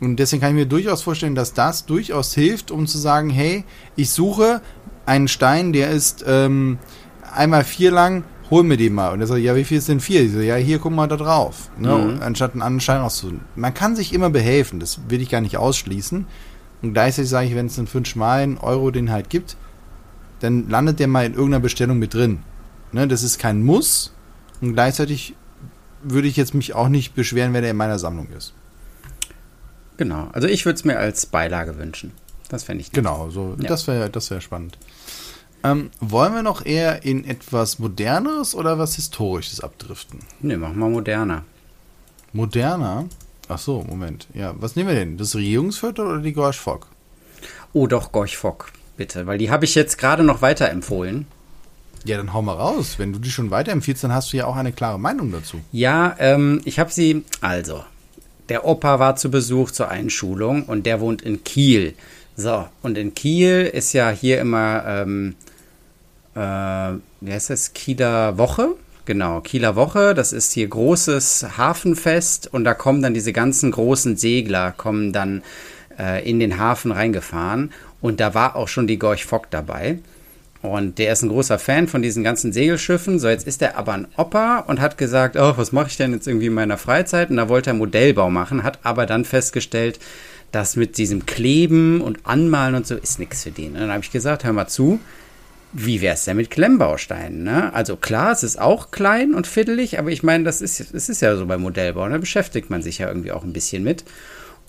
Und 0.01 0.17
deswegen 0.17 0.41
kann 0.41 0.49
ich 0.51 0.55
mir 0.55 0.65
durchaus 0.65 1.03
vorstellen, 1.03 1.35
dass 1.35 1.53
das 1.53 1.85
durchaus 1.85 2.33
hilft, 2.33 2.69
um 2.71 2.85
zu 2.85 2.97
sagen, 2.97 3.29
hey, 3.29 3.63
ich 3.95 4.09
suche 4.09 4.61
einen 5.05 5.27
Stein, 5.27 5.73
der 5.73 5.91
ist 5.91 6.23
ähm, 6.27 6.79
einmal 7.35 7.63
vier 7.63 7.91
lang, 7.91 8.23
hol 8.49 8.63
mir 8.63 8.77
den 8.77 8.93
mal. 8.93 9.11
Und 9.11 9.21
er 9.21 9.27
sagt, 9.27 9.41
ja, 9.41 9.55
wie 9.55 9.63
viel 9.63 9.77
ist 9.77 9.89
denn 9.89 9.99
vier? 9.99 10.21
Ich 10.21 10.31
so, 10.31 10.39
ja, 10.39 10.55
hier, 10.55 10.79
guck 10.79 10.91
mal 10.93 11.07
da 11.07 11.17
drauf. 11.17 11.69
Ne? 11.77 11.93
Und 11.95 12.21
Anstatt 12.21 12.53
einen 12.53 12.61
anderen 12.61 12.81
Stein 12.81 13.01
auszusuchen. 13.01 13.41
Man 13.55 13.73
kann 13.73 13.95
sich 13.95 14.13
immer 14.13 14.29
behelfen, 14.29 14.79
das 14.79 14.99
will 15.09 15.21
ich 15.21 15.29
gar 15.29 15.41
nicht 15.41 15.57
ausschließen. 15.57 16.25
Und 16.81 16.93
gleichzeitig 16.93 17.29
sage 17.29 17.47
ich, 17.47 17.55
wenn 17.55 17.67
es 17.67 17.77
einen 17.79 17.87
einen 17.93 18.05
schmalen 18.05 18.57
Euro 18.57 18.91
den 18.91 19.11
halt 19.11 19.29
gibt, 19.29 19.55
dann 20.41 20.67
landet 20.69 20.99
der 20.99 21.07
mal 21.07 21.25
in 21.25 21.33
irgendeiner 21.33 21.61
Bestellung 21.61 21.97
mit 21.99 22.13
drin. 22.13 22.39
Ne? 22.91 23.07
Das 23.07 23.23
ist 23.23 23.39
kein 23.39 23.63
Muss. 23.63 24.13
Und 24.61 24.73
gleichzeitig 24.73 25.35
würde 26.03 26.27
ich 26.27 26.35
jetzt 26.35 26.53
mich 26.53 26.75
auch 26.75 26.89
nicht 26.89 27.15
beschweren, 27.15 27.53
wenn 27.53 27.63
er 27.63 27.71
in 27.71 27.77
meiner 27.77 27.97
Sammlung 27.99 28.27
ist. 28.37 28.53
Genau. 29.97 30.27
Also 30.33 30.47
ich 30.47 30.65
würde 30.65 30.75
es 30.75 30.83
mir 30.83 30.97
als 30.97 31.25
Beilage 31.25 31.77
wünschen. 31.77 32.11
Das 32.49 32.63
fände 32.63 32.81
ich 32.81 32.87
nett. 32.87 32.95
Genau, 32.95 33.29
so, 33.29 33.55
Ja. 33.59 33.67
das 33.69 33.87
wäre 33.87 34.09
das 34.09 34.29
wär 34.29 34.41
spannend. 34.41 34.77
Ähm, 35.63 35.91
wollen 35.99 36.33
wir 36.33 36.43
noch 36.43 36.65
eher 36.65 37.03
in 37.03 37.25
etwas 37.25 37.79
Moderneres 37.79 38.53
oder 38.53 38.77
was 38.77 38.95
Historisches 38.95 39.61
abdriften? 39.61 40.19
Nee, 40.41 40.57
machen 40.57 40.77
wir 40.77 40.89
moderner. 40.89 41.43
Moderner? 42.33 43.05
Ach 43.47 43.59
so, 43.59 43.83
Moment. 43.83 44.27
Ja, 44.33 44.53
was 44.57 44.75
nehmen 44.75 44.89
wir 44.89 44.95
denn? 44.95 45.17
Das 45.17 45.35
Regierungsviertel 45.35 46.05
oder 46.05 46.19
die 46.19 46.33
Gorsch 46.33 46.59
Fock? 46.59 46.87
Oh 47.71 47.87
doch, 47.87 48.11
Gorch 48.11 48.37
Fock, 48.37 48.71
bitte. 48.97 49.25
Weil 49.25 49.37
die 49.37 49.51
habe 49.51 49.65
ich 49.65 49.75
jetzt 49.75 49.97
gerade 49.97 50.23
noch 50.23 50.41
weiterempfohlen. 50.41 51.27
Ja, 52.05 52.17
dann 52.17 52.33
hau 52.33 52.41
mal 52.41 52.55
raus. 52.55 52.95
Wenn 52.97 53.13
du 53.13 53.19
die 53.19 53.31
schon 53.31 53.49
weiterempfiehlst, 53.49 54.03
dann 54.03 54.13
hast 54.13 54.33
du 54.33 54.37
ja 54.37 54.45
auch 54.45 54.57
eine 54.57 54.73
klare 54.73 54.99
Meinung 54.99 55.31
dazu. 55.31 55.61
Ja, 55.71 56.15
ähm, 56.19 56.61
ich 56.65 56.79
habe 56.79 56.91
sie. 56.91 57.23
Also, 57.39 57.83
der 58.49 58.65
Opa 58.65 58.99
war 58.99 59.15
zu 59.15 59.31
Besuch 59.31 59.71
zur 59.71 59.89
Einschulung 59.89 60.63
und 60.63 60.85
der 60.85 60.99
wohnt 60.99 61.21
in 61.21 61.43
Kiel. 61.43 61.95
So, 62.35 62.67
und 62.81 62.97
in 62.97 63.13
Kiel 63.13 63.69
ist 63.71 63.93
ja 63.93 64.09
hier 64.09 64.41
immer, 64.41 64.83
ähm, 64.85 65.35
äh, 66.35 66.39
wie 66.39 67.31
heißt 67.31 67.49
das? 67.49 67.73
Kieler 67.73 68.37
Woche? 68.37 68.75
Genau, 69.05 69.41
Kieler 69.41 69.75
Woche. 69.75 70.13
Das 70.13 70.33
ist 70.33 70.53
hier 70.53 70.67
großes 70.67 71.57
Hafenfest 71.57 72.53
und 72.53 72.63
da 72.63 72.73
kommen 72.73 73.01
dann 73.01 73.13
diese 73.13 73.33
ganzen 73.33 73.71
großen 73.71 74.15
Segler, 74.15 74.71
kommen 74.71 75.11
dann 75.11 75.43
äh, 75.99 76.27
in 76.29 76.39
den 76.39 76.57
Hafen 76.57 76.91
reingefahren 76.91 77.71
und 78.01 78.19
da 78.19 78.33
war 78.33 78.55
auch 78.55 78.67
schon 78.67 78.87
die 78.87 78.99
Gorch 78.99 79.25
Fock 79.25 79.49
dabei. 79.49 79.99
Und 80.61 80.97
der 80.97 81.11
ist 81.11 81.21
ein 81.21 81.29
großer 81.29 81.59
Fan 81.59 81.89
von 81.89 82.01
diesen 82.01 82.23
ganzen 82.23 82.53
Segelschiffen. 82.53 83.19
So, 83.19 83.27
jetzt 83.27 83.45
ist 83.45 83.61
er 83.61 83.77
aber 83.77 83.93
ein 83.93 84.07
Opa 84.15 84.59
und 84.59 84.79
hat 84.79 84.97
gesagt, 84.97 85.35
oh, 85.35 85.53
was 85.57 85.73
mache 85.73 85.89
ich 85.89 85.97
denn 85.97 86.13
jetzt 86.13 86.25
irgendwie 86.25 86.45
in 86.45 86.53
meiner 86.53 86.77
Freizeit? 86.77 87.29
Und 87.29 87.35
da 87.35 87.49
wollte 87.49 87.71
er 87.71 87.73
Modellbau 87.73 88.29
machen, 88.29 88.63
hat 88.63 88.79
aber 88.83 89.05
dann 89.05 89.25
festgestellt, 89.25 89.99
dass 90.53 90.77
mit 90.77 90.97
diesem 90.97 91.25
Kleben 91.25 91.99
und 91.99 92.19
Anmalen 92.25 92.75
und 92.75 92.87
so 92.87 92.95
ist 92.95 93.19
nichts 93.19 93.43
für 93.43 93.51
den. 93.51 93.73
Und 93.73 93.81
dann 93.81 93.91
habe 93.91 94.03
ich 94.03 94.11
gesagt, 94.11 94.45
hör 94.45 94.53
mal 94.53 94.67
zu, 94.67 95.01
wie 95.73 96.01
wäre 96.01 96.13
es 96.13 96.25
denn 96.25 96.37
mit 96.37 96.51
Klemmbausteinen? 96.51 97.43
Ne? 97.43 97.73
Also 97.73 97.97
klar, 97.97 98.31
es 98.31 98.43
ist 98.43 98.59
auch 98.59 98.91
klein 98.91 99.33
und 99.33 99.47
fiddelig, 99.47 99.99
aber 99.99 100.11
ich 100.11 100.23
meine, 100.23 100.43
das 100.43 100.61
ist, 100.61 100.79
es 100.93 101.09
ist 101.09 101.21
ja 101.21 101.35
so 101.35 101.45
beim 101.45 101.61
Modellbau, 101.61 102.07
da 102.07 102.17
beschäftigt 102.17 102.69
man 102.69 102.81
sich 102.81 102.99
ja 102.99 103.07
irgendwie 103.07 103.31
auch 103.31 103.43
ein 103.43 103.53
bisschen 103.53 103.83
mit. 103.83 104.03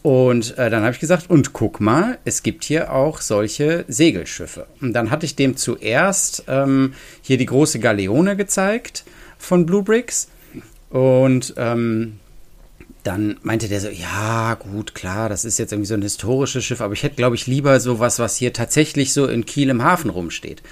Und 0.02 0.58
äh, 0.58 0.68
dann 0.68 0.82
habe 0.82 0.92
ich 0.92 1.00
gesagt, 1.00 1.30
und 1.30 1.54
guck 1.54 1.80
mal, 1.80 2.18
es 2.26 2.42
gibt 2.42 2.64
hier 2.64 2.92
auch 2.92 3.22
solche 3.22 3.86
Segelschiffe. 3.88 4.66
Und 4.82 4.92
dann 4.92 5.10
hatte 5.10 5.24
ich 5.24 5.34
dem 5.34 5.56
zuerst 5.56 6.44
ähm, 6.46 6.92
hier 7.22 7.38
die 7.38 7.46
große 7.46 7.78
Galeone 7.78 8.36
gezeigt 8.36 9.04
von 9.38 9.64
Blue 9.64 9.82
Bricks. 9.82 10.28
Und 10.90 11.54
ähm, 11.56 12.20
dann 13.02 13.36
meinte 13.42 13.68
der 13.68 13.80
so, 13.80 13.88
ja, 13.88 14.54
gut, 14.54 14.94
klar, 14.94 15.28
das 15.28 15.44
ist 15.44 15.58
jetzt 15.58 15.72
irgendwie 15.72 15.88
so 15.88 15.94
ein 15.94 16.02
historisches 16.02 16.64
Schiff, 16.64 16.80
aber 16.80 16.94
ich 16.94 17.02
hätte, 17.02 17.16
glaube 17.16 17.36
ich, 17.36 17.46
lieber 17.46 17.78
sowas, 17.78 18.18
was 18.18 18.36
hier 18.36 18.52
tatsächlich 18.52 19.12
so 19.12 19.26
in 19.26 19.46
Kiel 19.46 19.68
im 19.68 19.82
Hafen 19.82 20.10
rumsteht. 20.10 20.62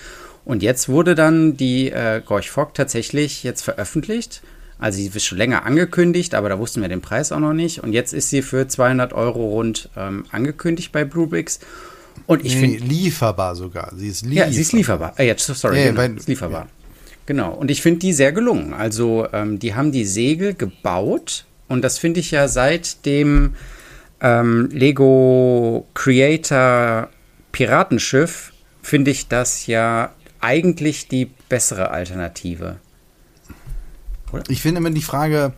Und 0.44 0.62
jetzt 0.62 0.88
wurde 0.88 1.14
dann 1.14 1.56
die 1.56 1.90
äh, 1.90 2.20
Gorch 2.24 2.50
Fock 2.50 2.74
tatsächlich 2.74 3.42
jetzt 3.44 3.62
veröffentlicht. 3.62 4.42
Also 4.78 4.98
sie 4.98 5.06
ist 5.06 5.24
schon 5.24 5.38
länger 5.38 5.64
angekündigt, 5.64 6.34
aber 6.34 6.48
da 6.48 6.58
wussten 6.58 6.80
wir 6.82 6.88
den 6.88 7.00
Preis 7.00 7.30
auch 7.30 7.38
noch 7.38 7.52
nicht. 7.52 7.82
Und 7.84 7.92
jetzt 7.92 8.12
ist 8.12 8.30
sie 8.30 8.42
für 8.42 8.66
200 8.66 9.12
Euro 9.12 9.50
rund 9.50 9.88
ähm, 9.96 10.24
angekündigt 10.32 10.90
bei 10.90 11.04
Bluebricks. 11.04 11.60
Und 12.26 12.44
ich 12.44 12.54
Nee, 12.56 12.60
finde, 12.78 12.78
lieferbar 12.86 13.54
sogar. 13.54 13.92
Sie 13.96 14.08
ist 14.08 14.22
lieferbar. 14.26 14.46
ja, 14.48 14.52
sie 14.52 14.60
ist 14.60 14.72
lieferbar. 14.72 15.14
Äh, 15.18 15.26
jetzt, 15.26 15.46
sorry, 15.46 15.76
Ja, 15.76 15.82
ja, 15.82 15.88
genau, 15.90 16.00
weil- 16.02 16.16
ist 16.16 16.28
lieferbar. 16.28 16.66
Genau. 17.26 17.52
Und 17.54 17.70
ich 17.70 17.80
finde 17.82 18.00
die 18.00 18.12
sehr 18.12 18.32
gelungen. 18.32 18.74
Also 18.74 19.28
ähm, 19.32 19.60
die 19.60 19.74
haben 19.76 19.92
die 19.92 20.04
Segel 20.04 20.54
gebaut 20.54 21.44
und 21.68 21.82
das 21.82 21.98
finde 21.98 22.18
ich 22.18 22.32
ja 22.32 22.48
seit 22.48 23.06
dem 23.06 23.54
ähm, 24.20 24.68
Lego 24.72 25.86
Creator 25.94 27.08
Piratenschiff 27.52 28.52
finde 28.82 29.12
ich 29.12 29.28
das 29.28 29.66
ja 29.68 30.10
eigentlich 30.42 31.08
die 31.08 31.30
bessere 31.48 31.90
Alternative. 31.90 32.76
Ich 34.48 34.62
finde 34.62 34.78
immer 34.78 34.90
die 34.90 35.02
Frage, 35.02 35.52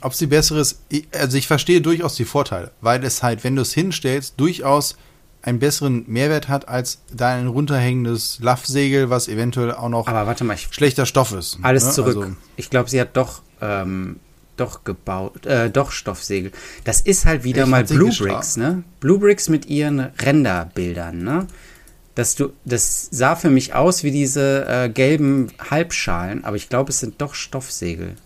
ob 0.00 0.14
sie 0.14 0.26
besser 0.26 0.56
ist. 0.56 0.80
Also 1.12 1.36
ich 1.36 1.46
verstehe 1.46 1.80
durchaus 1.80 2.14
die 2.14 2.24
Vorteile, 2.24 2.72
weil 2.80 3.04
es 3.04 3.22
halt, 3.22 3.44
wenn 3.44 3.56
du 3.56 3.62
es 3.62 3.72
hinstellst, 3.72 4.34
durchaus 4.38 4.96
einen 5.42 5.58
besseren 5.58 6.04
Mehrwert 6.06 6.48
hat 6.48 6.68
als 6.68 7.00
dein 7.12 7.48
runterhängendes 7.48 8.38
Laffsegel, 8.40 9.10
was 9.10 9.28
eventuell 9.28 9.72
auch 9.72 9.88
noch 9.88 10.06
Aber 10.06 10.26
warte 10.26 10.44
mal, 10.44 10.54
ich 10.54 10.68
schlechter 10.70 11.04
Stoff 11.04 11.32
ist. 11.32 11.58
Alles 11.62 11.86
ne? 11.86 11.92
zurück. 11.92 12.16
Also, 12.16 12.36
ich 12.56 12.70
glaube, 12.70 12.88
sie 12.88 13.00
hat 13.00 13.16
doch, 13.16 13.42
ähm, 13.60 14.20
doch 14.56 14.84
gebaut, 14.84 15.44
äh, 15.46 15.68
doch 15.70 15.90
Stoffsegel. 15.90 16.52
Das 16.84 17.00
ist 17.00 17.26
halt 17.26 17.42
wieder 17.42 17.66
mal 17.66 17.84
Blue. 17.84 18.12
Bricks, 18.16 18.56
ne? 18.56 18.84
Blue 19.00 19.18
Bricks 19.18 19.48
mit 19.48 19.66
ihren 19.66 19.98
Renderbildern, 19.98 21.18
ne? 21.18 21.48
Dass 22.14 22.34
du, 22.34 22.50
das 22.66 23.08
sah 23.10 23.36
für 23.36 23.48
mich 23.48 23.74
aus 23.74 24.04
wie 24.04 24.10
diese 24.10 24.66
äh, 24.68 24.88
gelben 24.90 25.48
Halbschalen, 25.70 26.44
aber 26.44 26.56
ich 26.56 26.68
glaube, 26.68 26.90
es 26.90 27.00
sind 27.00 27.20
doch 27.22 27.34
Stoffsegel. 27.34 28.16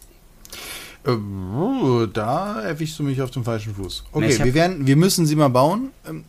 äh, 1.07 2.09
da 2.12 2.61
erwischst 2.62 2.99
du 2.99 3.03
mich 3.03 3.22
auf 3.22 3.31
dem 3.31 3.44
falschen 3.44 3.75
Fuß. 3.75 4.05
Okay, 4.12 4.38
hab- 4.38 4.44
wir 4.44 4.55
werden, 4.55 4.87
wir 4.87 4.96
müssen 4.96 5.27
sie 5.27 5.37
mal 5.37 5.49
bauen. 5.49 5.90
Ähm, 6.09 6.25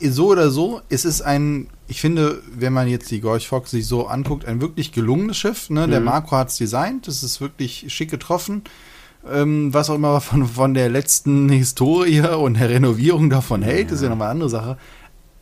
so 0.00 0.28
oder 0.28 0.50
so, 0.50 0.80
es 0.88 1.04
ist 1.04 1.20
ein, 1.22 1.66
ich 1.88 2.00
finde, 2.00 2.40
wenn 2.56 2.72
man 2.72 2.86
jetzt 2.88 3.10
die 3.10 3.20
Gorch 3.20 3.48
Fox 3.48 3.72
sich 3.72 3.86
so 3.86 4.06
anguckt, 4.06 4.44
ein 4.46 4.60
wirklich 4.60 4.92
gelungenes 4.92 5.36
Schiff. 5.36 5.68
Ne? 5.68 5.86
Mhm. 5.86 5.90
Der 5.90 6.00
Marco 6.00 6.36
hat 6.36 6.48
es 6.50 6.56
designt, 6.56 7.08
das 7.08 7.22
ist 7.22 7.40
wirklich 7.40 7.84
schick 7.88 8.10
getroffen. 8.10 8.62
Ähm, 9.30 9.72
was 9.74 9.90
auch 9.90 9.94
immer 9.96 10.20
von, 10.20 10.46
von 10.46 10.74
der 10.74 10.90
letzten 10.90 11.48
Historie 11.48 12.20
und 12.20 12.54
der 12.60 12.68
Renovierung 12.70 13.30
davon 13.30 13.62
hält, 13.62 13.90
ist 13.90 14.02
ja 14.02 14.08
nochmal 14.10 14.26
eine 14.28 14.32
andere 14.32 14.50
Sache. 14.50 14.78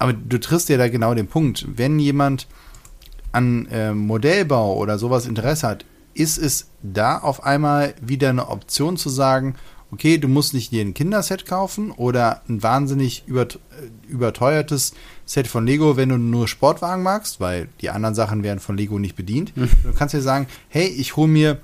Aber 0.02 0.14
du 0.14 0.40
triffst 0.40 0.68
ja 0.68 0.76
da 0.78 0.88
genau 0.88 1.14
den 1.14 1.28
Punkt. 1.28 1.64
Wenn 1.76 2.00
jemand 2.00 2.48
an 3.30 3.66
äh, 3.66 3.94
Modellbau 3.94 4.76
oder 4.76 4.98
sowas 4.98 5.26
Interesse 5.26 5.68
hat, 5.68 5.84
ist 6.12 6.38
es 6.38 6.66
da 6.82 7.18
auf 7.18 7.44
einmal 7.44 7.94
wieder 8.00 8.30
eine 8.30 8.48
Option 8.48 8.96
zu 8.96 9.08
sagen, 9.10 9.54
okay, 9.92 10.18
du 10.18 10.26
musst 10.26 10.54
nicht 10.54 10.72
dir 10.72 10.82
ein 10.84 10.92
Kinderset 10.92 11.46
kaufen 11.46 11.92
oder 11.92 12.42
ein 12.48 12.64
wahnsinnig 12.64 13.22
übert 13.26 13.60
überteuertes 14.08 14.92
Set 15.24 15.46
von 15.46 15.66
Lego, 15.66 15.96
wenn 15.96 16.08
du 16.08 16.18
nur 16.18 16.48
Sportwagen 16.48 17.04
magst, 17.04 17.38
weil 17.38 17.68
die 17.80 17.90
anderen 17.90 18.16
Sachen 18.16 18.42
werden 18.42 18.58
von 18.58 18.76
Lego 18.76 18.98
nicht 18.98 19.14
bedient. 19.14 19.56
Mhm. 19.56 19.68
Du 19.84 19.92
kannst 19.92 20.14
dir 20.14 20.20
sagen, 20.20 20.48
hey, 20.68 20.88
ich 20.88 21.14
hole 21.14 21.28
mir 21.28 21.60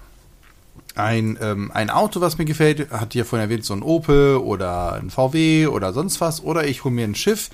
ein, 0.94 1.36
ähm, 1.40 1.72
ein 1.74 1.90
Auto, 1.90 2.20
was 2.20 2.38
mir 2.38 2.44
gefällt, 2.44 2.92
hat 2.92 3.14
hier 3.14 3.24
vorhin 3.24 3.48
erwähnt, 3.48 3.64
so 3.64 3.74
ein 3.74 3.82
Opel 3.82 4.36
oder 4.36 4.94
ein 4.94 5.10
VW 5.10 5.66
oder 5.66 5.92
sonst 5.92 6.20
was, 6.20 6.40
oder 6.40 6.68
ich 6.68 6.84
hole 6.84 6.94
mir 6.94 7.04
ein 7.04 7.16
Schiff, 7.16 7.50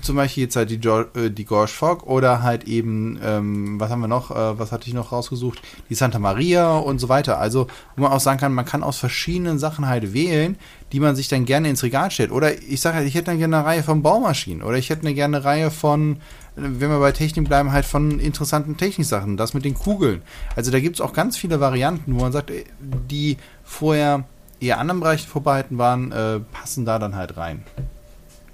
zum 0.00 0.16
Beispiel 0.16 0.44
jetzt 0.44 0.56
halt 0.56 0.70
die, 0.70 0.88
äh, 0.88 1.30
die 1.30 1.44
Gorge 1.44 1.70
Fog 1.70 2.06
oder 2.06 2.42
halt 2.42 2.64
eben, 2.64 3.18
ähm, 3.22 3.78
was 3.78 3.90
haben 3.90 4.00
wir 4.00 4.08
noch, 4.08 4.30
äh, 4.30 4.58
was 4.58 4.72
hatte 4.72 4.88
ich 4.88 4.94
noch 4.94 5.12
rausgesucht, 5.12 5.60
die 5.90 5.94
Santa 5.94 6.18
Maria 6.18 6.78
und 6.78 6.98
so 6.98 7.08
weiter. 7.10 7.38
Also, 7.38 7.66
wo 7.96 8.02
man 8.02 8.12
auch 8.12 8.20
sagen 8.20 8.40
kann, 8.40 8.54
man 8.54 8.64
kann 8.64 8.82
aus 8.82 8.96
verschiedenen 8.98 9.58
Sachen 9.58 9.86
halt 9.86 10.14
wählen, 10.14 10.56
die 10.92 11.00
man 11.00 11.16
sich 11.16 11.28
dann 11.28 11.44
gerne 11.44 11.68
ins 11.68 11.82
Regal 11.82 12.10
stellt. 12.10 12.32
Oder 12.32 12.62
ich 12.62 12.80
sage 12.80 12.96
halt, 12.96 13.06
ich 13.06 13.14
hätte 13.14 13.26
dann 13.26 13.38
gerne 13.38 13.58
eine 13.58 13.66
Reihe 13.66 13.82
von 13.82 14.02
Baumaschinen 14.02 14.62
oder 14.62 14.78
ich 14.78 14.88
hätte 14.88 15.02
eine 15.02 15.14
gerne 15.14 15.36
eine 15.36 15.44
Reihe 15.44 15.70
von, 15.70 16.16
wenn 16.56 16.90
wir 16.90 16.98
bei 16.98 17.12
Technik 17.12 17.46
bleiben, 17.46 17.72
halt 17.72 17.84
von 17.84 18.20
interessanten 18.20 18.78
Techniksachen, 18.78 19.36
das 19.36 19.52
mit 19.52 19.64
den 19.64 19.74
Kugeln. 19.74 20.22
Also 20.56 20.70
da 20.70 20.80
gibt 20.80 20.96
es 20.96 21.00
auch 21.02 21.12
ganz 21.12 21.36
viele 21.36 21.60
Varianten, 21.60 22.14
wo 22.14 22.20
man 22.20 22.32
sagt, 22.32 22.50
die 22.80 23.36
vorher 23.64 24.24
eher 24.60 24.78
anderen 24.78 25.00
Bereichen 25.00 25.28
vorbehalten 25.28 25.76
waren, 25.76 26.12
äh, 26.12 26.40
passen 26.40 26.84
da 26.86 26.98
dann 26.98 27.16
halt 27.16 27.36
rein. 27.36 27.64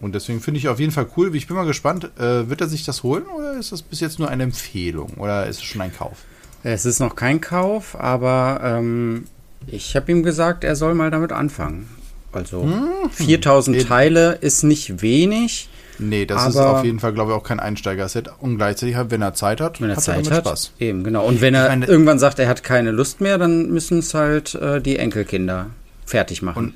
Und 0.01 0.15
deswegen 0.15 0.41
finde 0.41 0.59
ich 0.59 0.69
auf 0.69 0.79
jeden 0.79 0.93
Fall 0.93 1.07
cool. 1.17 1.35
Ich 1.35 1.47
bin 1.47 1.57
mal 1.57 1.67
gespannt, 1.67 2.11
äh, 2.19 2.49
wird 2.49 2.61
er 2.61 2.69
sich 2.69 2.85
das 2.85 3.03
holen 3.03 3.25
oder 3.25 3.55
ist 3.55 3.73
das 3.73 3.83
bis 3.83 4.01
jetzt 4.01 4.19
nur 4.19 4.29
eine 4.29 4.45
Empfehlung 4.45 5.15
oder 5.17 5.47
ist 5.47 5.59
es 5.59 5.65
schon 5.65 5.81
ein 5.81 5.93
Kauf? 5.95 6.19
Es 6.63 6.87
ist 6.87 7.01
noch 7.01 7.17
kein 7.17 7.41
Kauf, 7.41 7.99
aber 7.99 8.61
ähm, 8.63 9.25
ich 9.67 9.97
habe 9.97 10.11
ihm 10.13 10.23
gesagt, 10.23 10.65
er 10.65 10.77
soll 10.77 10.95
mal 10.95 11.11
damit 11.11 11.33
anfangen. 11.33 11.89
Also 12.33 12.63
hm, 12.63 13.11
4000 13.11 13.77
hm. 13.79 13.89
Teile 13.89 14.39
ist 14.41 14.63
nicht 14.63 15.03
wenig. 15.03 15.69
Nee, 16.01 16.27
das 16.27 16.49
ist 16.51 16.57
auf 16.57 16.85
jeden 16.85 17.01
Fall, 17.01 17.13
glaube 17.13 17.33
ich, 17.33 17.37
auch 17.37 17.43
kein 17.43 17.59
Einsteiger-Set. 17.59 18.31
Und 18.39 18.57
gleichzeitig, 18.57 18.97
wenn 19.09 19.21
er 19.21 19.35
Zeit 19.35 19.61
hat, 19.61 19.81
wenn 19.81 19.91
er 19.91 19.97
hat 19.97 20.05
Zeit 20.05 20.29
er 20.29 20.37
hat, 20.37 20.47
Spaß. 20.47 20.73
Eben, 20.79 21.03
genau. 21.03 21.27
Und 21.27 21.41
wenn 21.41 21.55
er 21.55 21.69
meine, 21.69 21.87
irgendwann 21.87 22.21
sagt, 22.21 22.39
er 22.39 22.49
hat 22.49 22.63
keine 22.63 22.93
Lust 22.93 23.21
mehr, 23.21 23.37
dann 23.37 23.69
müssen 23.71 23.99
es 23.99 24.15
halt 24.15 24.55
äh, 24.55 24.81
die 24.81 24.97
Enkelkinder 24.97 25.71
fertig 26.07 26.43
machen. 26.43 26.59
Und 26.59 26.75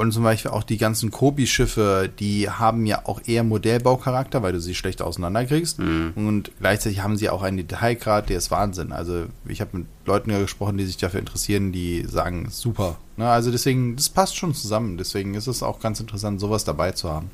und 0.00 0.12
zum 0.12 0.22
Beispiel 0.22 0.50
auch 0.50 0.62
die 0.62 0.78
ganzen 0.78 1.10
Kobi-Schiffe, 1.10 2.10
die 2.18 2.48
haben 2.48 2.86
ja 2.86 3.02
auch 3.04 3.20
eher 3.26 3.44
Modellbaucharakter, 3.44 4.42
weil 4.42 4.54
du 4.54 4.60
sie 4.60 4.74
schlecht 4.74 5.02
auseinanderkriegst. 5.02 5.78
Mhm. 5.78 6.12
Und 6.14 6.52
gleichzeitig 6.58 7.02
haben 7.02 7.18
sie 7.18 7.28
auch 7.28 7.42
einen 7.42 7.58
Detailgrad, 7.58 8.30
der 8.30 8.38
ist 8.38 8.50
Wahnsinn. 8.50 8.92
Also 8.92 9.26
ich 9.46 9.60
habe 9.60 9.76
mit 9.76 9.86
Leuten 10.06 10.30
gesprochen, 10.30 10.78
die 10.78 10.86
sich 10.86 10.96
dafür 10.96 11.20
interessieren, 11.20 11.70
die 11.70 12.06
sagen, 12.08 12.48
super. 12.50 12.96
Ne? 13.18 13.28
Also 13.28 13.50
deswegen, 13.50 13.94
das 13.94 14.08
passt 14.08 14.38
schon 14.38 14.54
zusammen. 14.54 14.96
Deswegen 14.96 15.34
ist 15.34 15.48
es 15.48 15.62
auch 15.62 15.80
ganz 15.80 16.00
interessant, 16.00 16.40
sowas 16.40 16.64
dabei 16.64 16.92
zu 16.92 17.10
haben. 17.10 17.30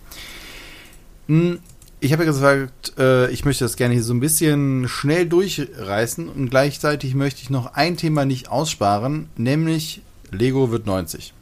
Hm, 1.28 1.60
ich 2.00 2.12
habe 2.12 2.24
ja 2.24 2.30
gesagt, 2.30 2.94
äh, 2.98 3.30
ich 3.30 3.44
möchte 3.44 3.64
das 3.64 3.76
gerne 3.76 3.94
hier 3.94 4.02
so 4.02 4.12
ein 4.12 4.18
bisschen 4.18 4.88
schnell 4.88 5.26
durchreißen 5.26 6.28
und 6.28 6.50
gleichzeitig 6.50 7.14
möchte 7.14 7.42
ich 7.42 7.48
noch 7.48 7.74
ein 7.74 7.96
Thema 7.96 8.24
nicht 8.24 8.48
aussparen, 8.48 9.28
nämlich 9.36 10.02
Lego 10.32 10.72
wird 10.72 10.86
90. 10.86 11.32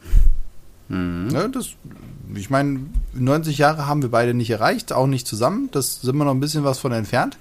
Mhm. 0.94 1.30
Ja, 1.30 1.48
das, 1.48 1.70
ich 2.34 2.50
meine, 2.50 2.80
90 3.14 3.58
Jahre 3.58 3.86
haben 3.86 4.02
wir 4.02 4.10
beide 4.10 4.34
nicht 4.34 4.50
erreicht, 4.50 4.92
auch 4.92 5.06
nicht 5.06 5.26
zusammen. 5.26 5.68
Das 5.72 6.00
sind 6.00 6.16
wir 6.16 6.24
noch 6.24 6.34
ein 6.34 6.40
bisschen 6.40 6.64
was 6.64 6.78
von 6.78 6.92
entfernt. 6.92 7.36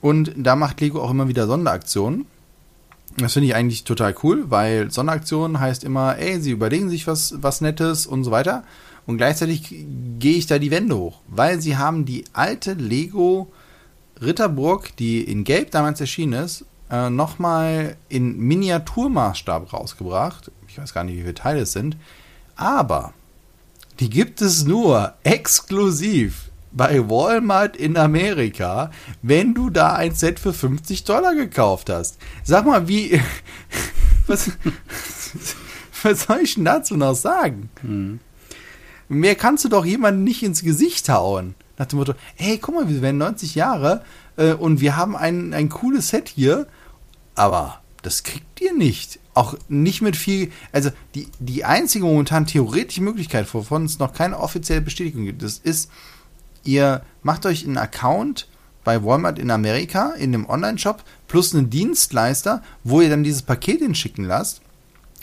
Und 0.00 0.32
da 0.36 0.54
macht 0.54 0.80
Lego 0.80 1.02
auch 1.02 1.10
immer 1.10 1.28
wieder 1.28 1.46
Sonderaktionen. 1.46 2.26
Das 3.16 3.32
finde 3.32 3.48
ich 3.48 3.54
eigentlich 3.54 3.84
total 3.84 4.14
cool, 4.22 4.50
weil 4.50 4.90
Sonderaktionen 4.90 5.60
heißt 5.60 5.84
immer, 5.84 6.18
ey, 6.18 6.40
sie 6.40 6.50
überlegen 6.50 6.90
sich 6.90 7.06
was, 7.06 7.34
was 7.38 7.60
Nettes 7.60 8.06
und 8.06 8.24
so 8.24 8.30
weiter. 8.30 8.64
Und 9.06 9.18
gleichzeitig 9.18 9.68
gehe 10.18 10.36
ich 10.36 10.46
da 10.46 10.58
die 10.58 10.70
Wände 10.70 10.96
hoch, 10.96 11.20
weil 11.28 11.60
sie 11.60 11.76
haben 11.76 12.04
die 12.04 12.24
alte 12.32 12.72
Lego 12.74 13.52
Ritterburg, 14.20 14.96
die 14.96 15.22
in 15.22 15.44
Gelb 15.44 15.70
damals 15.70 16.00
erschienen 16.00 16.44
ist, 16.44 16.64
äh, 16.90 17.10
nochmal 17.10 17.96
in 18.08 18.38
Miniaturmaßstab 18.38 19.72
rausgebracht. 19.72 20.50
Ich 20.68 20.78
weiß 20.78 20.92
gar 20.92 21.04
nicht, 21.04 21.16
wie 21.16 21.22
viele 21.22 21.34
Teile 21.34 21.60
es 21.60 21.72
sind. 21.72 21.96
Aber 22.56 23.14
die 24.00 24.10
gibt 24.10 24.40
es 24.40 24.64
nur 24.64 25.14
exklusiv 25.22 26.50
bei 26.72 27.08
Walmart 27.08 27.76
in 27.76 27.96
Amerika, 27.96 28.90
wenn 29.22 29.54
du 29.54 29.70
da 29.70 29.94
ein 29.94 30.14
Set 30.14 30.40
für 30.40 30.52
50 30.52 31.04
Dollar 31.04 31.34
gekauft 31.34 31.90
hast. 31.90 32.18
Sag 32.42 32.66
mal, 32.66 32.88
wie. 32.88 33.20
Was, 34.26 34.52
was 36.02 36.22
soll 36.22 36.38
ich 36.44 36.54
denn 36.54 36.64
dazu 36.64 36.96
noch 36.96 37.14
sagen? 37.14 37.68
Hm. 37.82 38.20
Mehr 39.10 39.34
kannst 39.34 39.66
du 39.66 39.68
doch 39.68 39.84
jemandem 39.84 40.24
nicht 40.24 40.42
ins 40.42 40.62
Gesicht 40.62 41.10
hauen. 41.10 41.54
Nach 41.76 41.84
dem 41.84 41.98
Motto: 41.98 42.14
hey, 42.36 42.56
guck 42.56 42.74
mal, 42.74 42.88
wir 42.88 43.02
werden 43.02 43.18
90 43.18 43.54
Jahre 43.54 44.02
äh, 44.38 44.54
und 44.54 44.80
wir 44.80 44.96
haben 44.96 45.14
ein, 45.14 45.52
ein 45.52 45.68
cooles 45.68 46.08
Set 46.08 46.30
hier, 46.30 46.66
aber 47.34 47.82
das 48.00 48.22
kriegt 48.22 48.62
ihr 48.62 48.72
nicht 48.72 49.18
auch 49.34 49.56
nicht 49.68 50.00
mit 50.00 50.16
viel, 50.16 50.50
also 50.72 50.90
die, 51.14 51.28
die 51.38 51.64
einzige 51.64 52.04
momentan 52.04 52.46
theoretische 52.46 53.02
Möglichkeit, 53.02 53.52
wovon 53.52 53.84
es 53.84 53.98
noch 53.98 54.12
keine 54.12 54.38
offizielle 54.38 54.80
Bestätigung 54.80 55.24
gibt, 55.24 55.42
das 55.42 55.58
ist, 55.58 55.90
ihr 56.64 57.02
macht 57.22 57.44
euch 57.46 57.64
einen 57.64 57.76
Account 57.76 58.48
bei 58.84 59.02
Walmart 59.02 59.38
in 59.38 59.50
Amerika 59.50 60.10
in 60.10 60.32
dem 60.32 60.48
Online-Shop 60.48 61.02
plus 61.26 61.54
einen 61.54 61.70
Dienstleister, 61.70 62.62
wo 62.84 63.00
ihr 63.00 63.10
dann 63.10 63.24
dieses 63.24 63.42
Paket 63.42 63.80
hinschicken 63.80 64.24
lasst. 64.24 64.60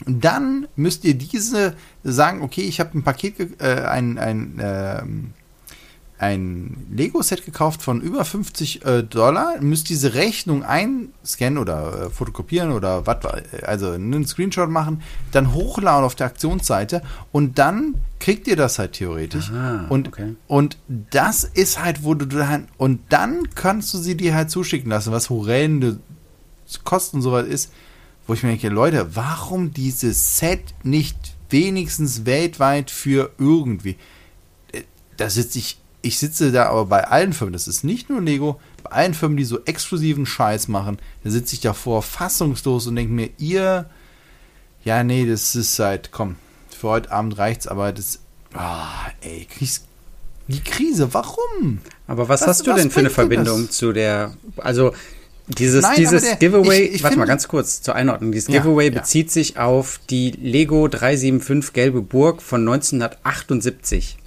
Und 0.04 0.24
dann 0.24 0.66
müsst 0.74 1.04
ihr 1.04 1.14
diese 1.14 1.74
sagen, 2.02 2.42
okay, 2.42 2.62
ich 2.62 2.80
habe 2.80 2.98
ein 2.98 3.04
Paket, 3.04 3.60
äh, 3.60 3.84
ein, 3.84 4.18
ein, 4.18 4.58
äh, 4.58 5.02
ein 6.22 6.86
Lego-Set 6.92 7.44
gekauft 7.44 7.82
von 7.82 8.00
über 8.00 8.24
50 8.24 8.84
äh, 8.84 9.02
Dollar, 9.02 9.60
müsst 9.60 9.88
diese 9.88 10.14
Rechnung 10.14 10.62
einscannen 10.62 11.58
oder 11.58 12.04
äh, 12.04 12.10
fotokopieren 12.10 12.70
oder 12.70 13.08
was, 13.08 13.26
also 13.64 13.90
einen 13.90 14.24
Screenshot 14.24 14.70
machen, 14.70 15.02
dann 15.32 15.52
hochladen 15.52 16.04
auf 16.04 16.14
der 16.14 16.28
Aktionsseite 16.28 17.02
und 17.32 17.58
dann 17.58 17.96
kriegt 18.20 18.46
ihr 18.46 18.54
das 18.54 18.78
halt 18.78 18.92
theoretisch. 18.92 19.50
Aha, 19.50 19.86
und, 19.88 20.08
okay. 20.08 20.36
und 20.46 20.78
das 21.10 21.42
ist 21.42 21.82
halt, 21.82 22.04
wo 22.04 22.14
du 22.14 22.26
dann, 22.26 22.68
und 22.76 23.00
dann 23.08 23.48
kannst 23.56 23.92
du 23.92 23.98
sie 23.98 24.16
dir 24.16 24.36
halt 24.36 24.48
zuschicken 24.48 24.90
lassen, 24.90 25.10
was 25.10 25.28
horrende 25.28 25.98
Kosten 26.84 27.20
soweit 27.20 27.46
ist, 27.46 27.72
wo 28.28 28.34
ich 28.34 28.44
mir 28.44 28.50
denke, 28.50 28.68
Leute, 28.68 29.16
warum 29.16 29.72
dieses 29.72 30.38
Set 30.38 30.72
nicht 30.84 31.34
wenigstens 31.50 32.24
weltweit 32.26 32.92
für 32.92 33.32
irgendwie? 33.38 33.96
Äh, 34.70 34.82
da 35.16 35.28
sitze 35.28 35.58
ich 35.58 35.81
ich 36.02 36.18
sitze 36.18 36.52
da 36.52 36.66
aber 36.66 36.86
bei 36.86 37.04
allen 37.04 37.32
Firmen, 37.32 37.52
das 37.52 37.68
ist 37.68 37.84
nicht 37.84 38.10
nur 38.10 38.20
Lego, 38.20 38.60
bei 38.82 38.90
allen 38.90 39.14
Firmen, 39.14 39.36
die 39.36 39.44
so 39.44 39.60
exklusiven 39.64 40.26
Scheiß 40.26 40.68
machen, 40.68 40.98
da 41.24 41.30
sitze 41.30 41.54
ich 41.54 41.60
davor 41.60 42.02
fassungslos 42.02 42.86
und 42.86 42.96
denke 42.96 43.12
mir, 43.12 43.30
ihr, 43.38 43.88
ja, 44.84 45.04
nee, 45.04 45.26
das 45.26 45.54
ist 45.54 45.78
halt, 45.78 46.10
komm, 46.10 46.36
für 46.76 46.88
heute 46.88 47.12
Abend 47.12 47.38
reicht's, 47.38 47.68
aber 47.68 47.92
das, 47.92 48.18
ah, 48.54 49.06
ey, 49.20 49.46
kriegst 49.46 49.86
die 50.48 50.60
Krise, 50.60 51.14
warum? 51.14 51.80
Aber 52.08 52.28
was, 52.28 52.42
was 52.42 52.48
hast 52.48 52.66
du 52.66 52.72
was 52.72 52.80
denn 52.80 52.90
für 52.90 53.00
eine 53.00 53.10
Verbindung 53.10 53.70
zu 53.70 53.92
der, 53.92 54.34
also 54.56 54.92
dieses, 55.46 55.82
Nein, 55.82 55.96
dieses 55.96 56.22
der, 56.22 56.36
Giveaway, 56.36 56.84
ich, 56.84 56.96
ich 56.96 57.02
warte 57.02 57.18
mal 57.18 57.26
ganz 57.26 57.48
kurz 57.48 57.82
zur 57.82 57.94
Einordnung. 57.94 58.32
Dieses 58.32 58.52
ja, 58.52 58.60
Giveaway 58.60 58.86
ja. 58.86 59.00
bezieht 59.00 59.30
sich 59.30 59.58
auf 59.58 60.00
die 60.08 60.30
Lego 60.30 60.88
375 60.88 61.72
Gelbe 61.72 62.00
Burg 62.00 62.42
von 62.42 62.60
1978. 62.60 64.18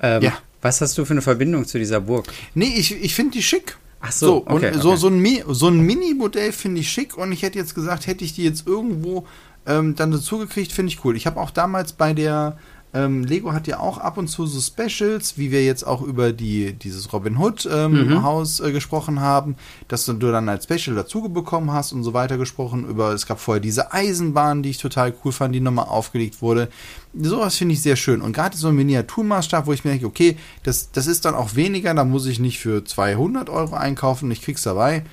Ähm, 0.00 0.22
ja. 0.22 0.38
Was 0.62 0.80
hast 0.80 0.96
du 0.98 1.04
für 1.04 1.12
eine 1.12 1.22
Verbindung 1.22 1.66
zu 1.66 1.78
dieser 1.78 2.00
Burg? 2.00 2.26
Nee, 2.54 2.74
ich, 2.76 3.02
ich 3.02 3.14
finde 3.14 3.32
die 3.32 3.42
schick. 3.42 3.76
Ach 4.00 4.12
so, 4.12 4.26
so, 4.26 4.46
okay, 4.46 4.72
und 4.72 4.82
so, 4.82 4.90
okay. 4.90 4.98
so 4.98 5.08
ein, 5.08 5.54
so 5.54 5.68
ein 5.68 5.80
Mini-Modell 5.80 6.52
finde 6.52 6.80
ich 6.80 6.90
schick 6.90 7.16
und 7.16 7.32
ich 7.32 7.42
hätte 7.42 7.58
jetzt 7.58 7.74
gesagt, 7.74 8.06
hätte 8.06 8.24
ich 8.24 8.34
die 8.34 8.44
jetzt 8.44 8.66
irgendwo 8.66 9.26
ähm, 9.66 9.94
dann 9.96 10.12
dazu 10.12 10.38
gekriegt, 10.38 10.72
finde 10.72 10.92
ich 10.92 11.04
cool. 11.04 11.16
Ich 11.16 11.26
habe 11.26 11.40
auch 11.40 11.50
damals 11.50 11.92
bei 11.92 12.12
der 12.12 12.58
ähm, 12.96 13.24
Lego 13.24 13.52
hat 13.52 13.66
ja 13.66 13.78
auch 13.78 13.98
ab 13.98 14.16
und 14.16 14.28
zu 14.28 14.46
so 14.46 14.60
Specials, 14.60 15.36
wie 15.36 15.50
wir 15.50 15.64
jetzt 15.64 15.86
auch 15.86 16.00
über 16.00 16.32
die, 16.32 16.72
dieses 16.72 17.12
Robin 17.12 17.36
Hood 17.36 17.68
ähm, 17.70 18.08
mhm. 18.08 18.22
Haus 18.22 18.60
äh, 18.60 18.72
gesprochen 18.72 19.20
haben, 19.20 19.56
dass 19.88 20.06
du 20.06 20.14
dann 20.14 20.48
als 20.48 20.64
Special 20.64 20.96
dazu 20.96 21.28
bekommen 21.28 21.72
hast 21.72 21.92
und 21.92 22.02
so 22.04 22.14
weiter 22.14 22.38
gesprochen. 22.38 22.86
Über, 22.88 23.12
es 23.12 23.26
gab 23.26 23.38
vorher 23.38 23.60
diese 23.60 23.92
Eisenbahn, 23.92 24.62
die 24.62 24.70
ich 24.70 24.78
total 24.78 25.12
cool 25.24 25.32
fand, 25.32 25.54
die 25.54 25.60
nochmal 25.60 25.86
aufgelegt 25.86 26.40
wurde. 26.40 26.68
Sowas 27.14 27.56
finde 27.56 27.74
ich 27.74 27.82
sehr 27.82 27.96
schön. 27.96 28.22
Und 28.22 28.32
gerade 28.32 28.56
so 28.56 28.68
ein 28.68 28.76
Miniaturmaßstab, 28.76 29.66
wo 29.66 29.72
ich 29.74 29.84
mir 29.84 29.90
denke, 29.90 30.06
okay, 30.06 30.36
das, 30.62 30.90
das 30.90 31.06
ist 31.06 31.26
dann 31.26 31.34
auch 31.34 31.54
weniger, 31.54 31.92
da 31.92 32.04
muss 32.04 32.26
ich 32.26 32.40
nicht 32.40 32.60
für 32.60 32.84
200 32.84 33.50
Euro 33.50 33.74
einkaufen, 33.74 34.30
ich 34.30 34.40
krieg's 34.40 34.62
dabei. 34.62 35.04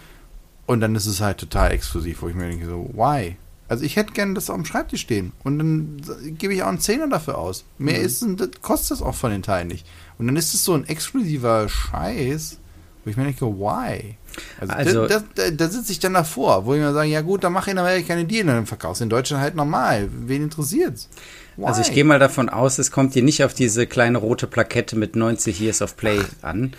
Und 0.65 0.79
dann 0.79 0.95
ist 0.95 1.07
es 1.07 1.19
halt 1.19 1.39
total 1.39 1.71
exklusiv, 1.71 2.21
wo 2.21 2.29
ich 2.29 2.35
mir 2.35 2.47
denke, 2.47 2.65
so, 2.65 2.89
why? 2.93 3.35
Also 3.73 3.85
ich 3.85 3.95
hätte 3.95 4.13
gerne 4.13 4.33
das 4.33 4.49
auf 4.49 4.55
dem 4.55 4.65
Schreibtisch 4.65 5.01
stehen. 5.01 5.31
Und 5.43 5.59
dann 5.59 6.01
gebe 6.37 6.53
ich 6.53 6.63
auch 6.63 6.67
einen 6.67 6.79
Zehner 6.79 7.07
dafür 7.07 7.37
aus. 7.37 7.65
Mehr 7.77 7.99
Mhm. 7.99 8.05
ist, 8.05 8.25
das 8.37 8.49
kostet 8.61 8.91
das 8.91 9.01
auch 9.01 9.15
von 9.15 9.31
den 9.31 9.43
Teilen 9.43 9.67
nicht. 9.67 9.85
Und 10.17 10.27
dann 10.27 10.35
ist 10.35 10.53
es 10.53 10.63
so 10.63 10.73
ein 10.73 10.87
exklusiver 10.87 11.67
Scheiß, 11.69 12.57
wo 13.03 13.09
ich 13.09 13.17
mir 13.17 13.25
denke, 13.25 13.45
why? 13.45 14.15
Also, 14.59 14.73
Also- 14.73 15.07
da, 15.07 15.23
da, 15.35 15.49
da 15.51 15.67
sitze 15.69 15.91
ich 15.91 15.99
dann 15.99 16.13
davor, 16.13 16.65
wo 16.65 16.73
ich 16.73 16.79
mir 16.79 16.93
sage, 16.93 17.09
ja 17.09 17.21
gut, 17.21 17.43
dann 17.43 17.53
mach 17.53 17.67
in 17.67 17.77
Amerika 17.77 18.13
eine 18.13 18.25
Deal, 18.25 18.45
dann 18.45 18.65
verkaufst 18.65 19.01
du 19.01 19.03
in 19.03 19.09
Deutschland 19.09 19.41
halt 19.43 19.55
normal. 19.55 20.09
Wen 20.25 20.43
interessiert's? 20.43 21.09
Why? 21.57 21.65
Also 21.65 21.81
ich 21.81 21.91
gehe 21.91 22.03
mal 22.03 22.17
davon 22.19 22.49
aus, 22.49 22.79
es 22.79 22.89
kommt 22.91 23.13
dir 23.13 23.21
nicht 23.23 23.43
auf 23.43 23.53
diese 23.53 23.85
kleine 23.87 24.17
rote 24.17 24.47
Plakette 24.47 24.95
mit 24.95 25.15
90 25.15 25.59
Years 25.59 25.81
of 25.81 25.97
Play 25.97 26.19
an. 26.41 26.73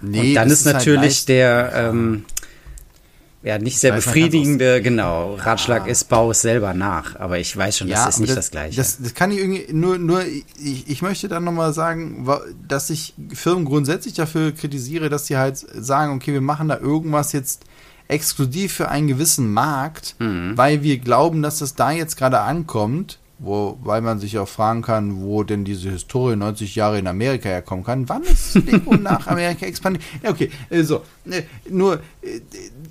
Nee, 0.00 0.28
und 0.30 0.34
dann 0.34 0.48
das 0.50 0.60
ist 0.60 0.66
halt 0.66 0.76
natürlich 0.76 1.00
leicht- 1.00 1.28
der 1.28 1.72
ähm, 1.74 2.24
ja 3.44 3.58
nicht 3.58 3.78
sehr 3.78 3.92
befriedigende, 3.92 4.82
genau, 4.82 5.34
Ratschlag 5.34 5.86
ist, 5.86 6.08
bau 6.08 6.30
es 6.30 6.40
selber 6.42 6.74
nach. 6.74 7.16
Aber 7.16 7.38
ich 7.38 7.56
weiß 7.56 7.78
schon, 7.78 7.88
das 7.88 8.08
ist 8.08 8.20
nicht 8.20 8.36
das, 8.36 8.50
Gleiche. 8.50 8.76
Das, 8.76 8.98
das 9.00 9.14
kann 9.14 9.30
ich 9.30 9.38
irgendwie, 9.38 9.72
nur, 9.72 9.98
nur 9.98 10.22
ich, 10.24 10.88
ich 10.88 11.02
möchte 11.02 11.28
dann 11.28 11.44
nochmal 11.44 11.72
sagen, 11.72 12.26
dass 12.66 12.90
ich 12.90 13.14
Firmen 13.32 13.64
grundsätzlich 13.64 14.14
dafür 14.14 14.52
kritisiere, 14.52 15.08
dass 15.10 15.26
sie 15.26 15.36
halt 15.36 15.58
sagen, 15.58 16.14
okay, 16.14 16.32
wir 16.32 16.40
machen 16.40 16.68
da 16.68 16.78
irgendwas 16.78 17.32
jetzt 17.32 17.64
exklusiv 18.08 18.72
für 18.74 18.88
einen 18.88 19.06
gewissen 19.08 19.52
Markt, 19.52 20.16
Mhm. 20.18 20.56
weil 20.56 20.82
wir 20.82 20.98
glauben, 20.98 21.42
dass 21.42 21.58
das 21.58 21.74
da 21.74 21.90
jetzt 21.90 22.16
gerade 22.16 22.40
ankommt, 22.40 23.18
wo, 23.38 23.78
weil 23.82 24.00
man 24.00 24.18
sich 24.18 24.38
auch 24.38 24.48
fragen 24.48 24.82
kann, 24.82 25.22
wo 25.22 25.42
denn 25.42 25.64
diese 25.64 25.90
Historie 25.90 26.36
90 26.36 26.74
Jahre 26.76 26.98
in 26.98 27.06
Amerika 27.06 27.48
herkommen 27.48 27.84
kann. 27.84 28.08
Wann 28.08 28.22
ist 28.22 28.54
Lego 28.54 28.94
nach 29.00 29.26
Amerika 29.26 29.66
expandiert? 29.66 30.04
Ja, 30.22 30.30
okay, 30.30 30.50
äh, 30.70 30.82
so. 30.82 31.02
Äh, 31.28 31.42
Nur, 31.68 32.00
äh, 32.22 32.40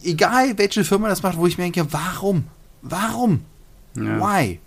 egal 0.04 0.58
welche 0.58 0.84
Firma 0.84 1.08
das 1.08 1.24
macht, 1.24 1.38
wo 1.38 1.48
ich 1.48 1.58
mir 1.58 1.64
denke, 1.64 1.88
warum? 1.92 2.46
Warum? 2.82 3.42
Ja. 3.96 4.20
Why? 4.20 4.60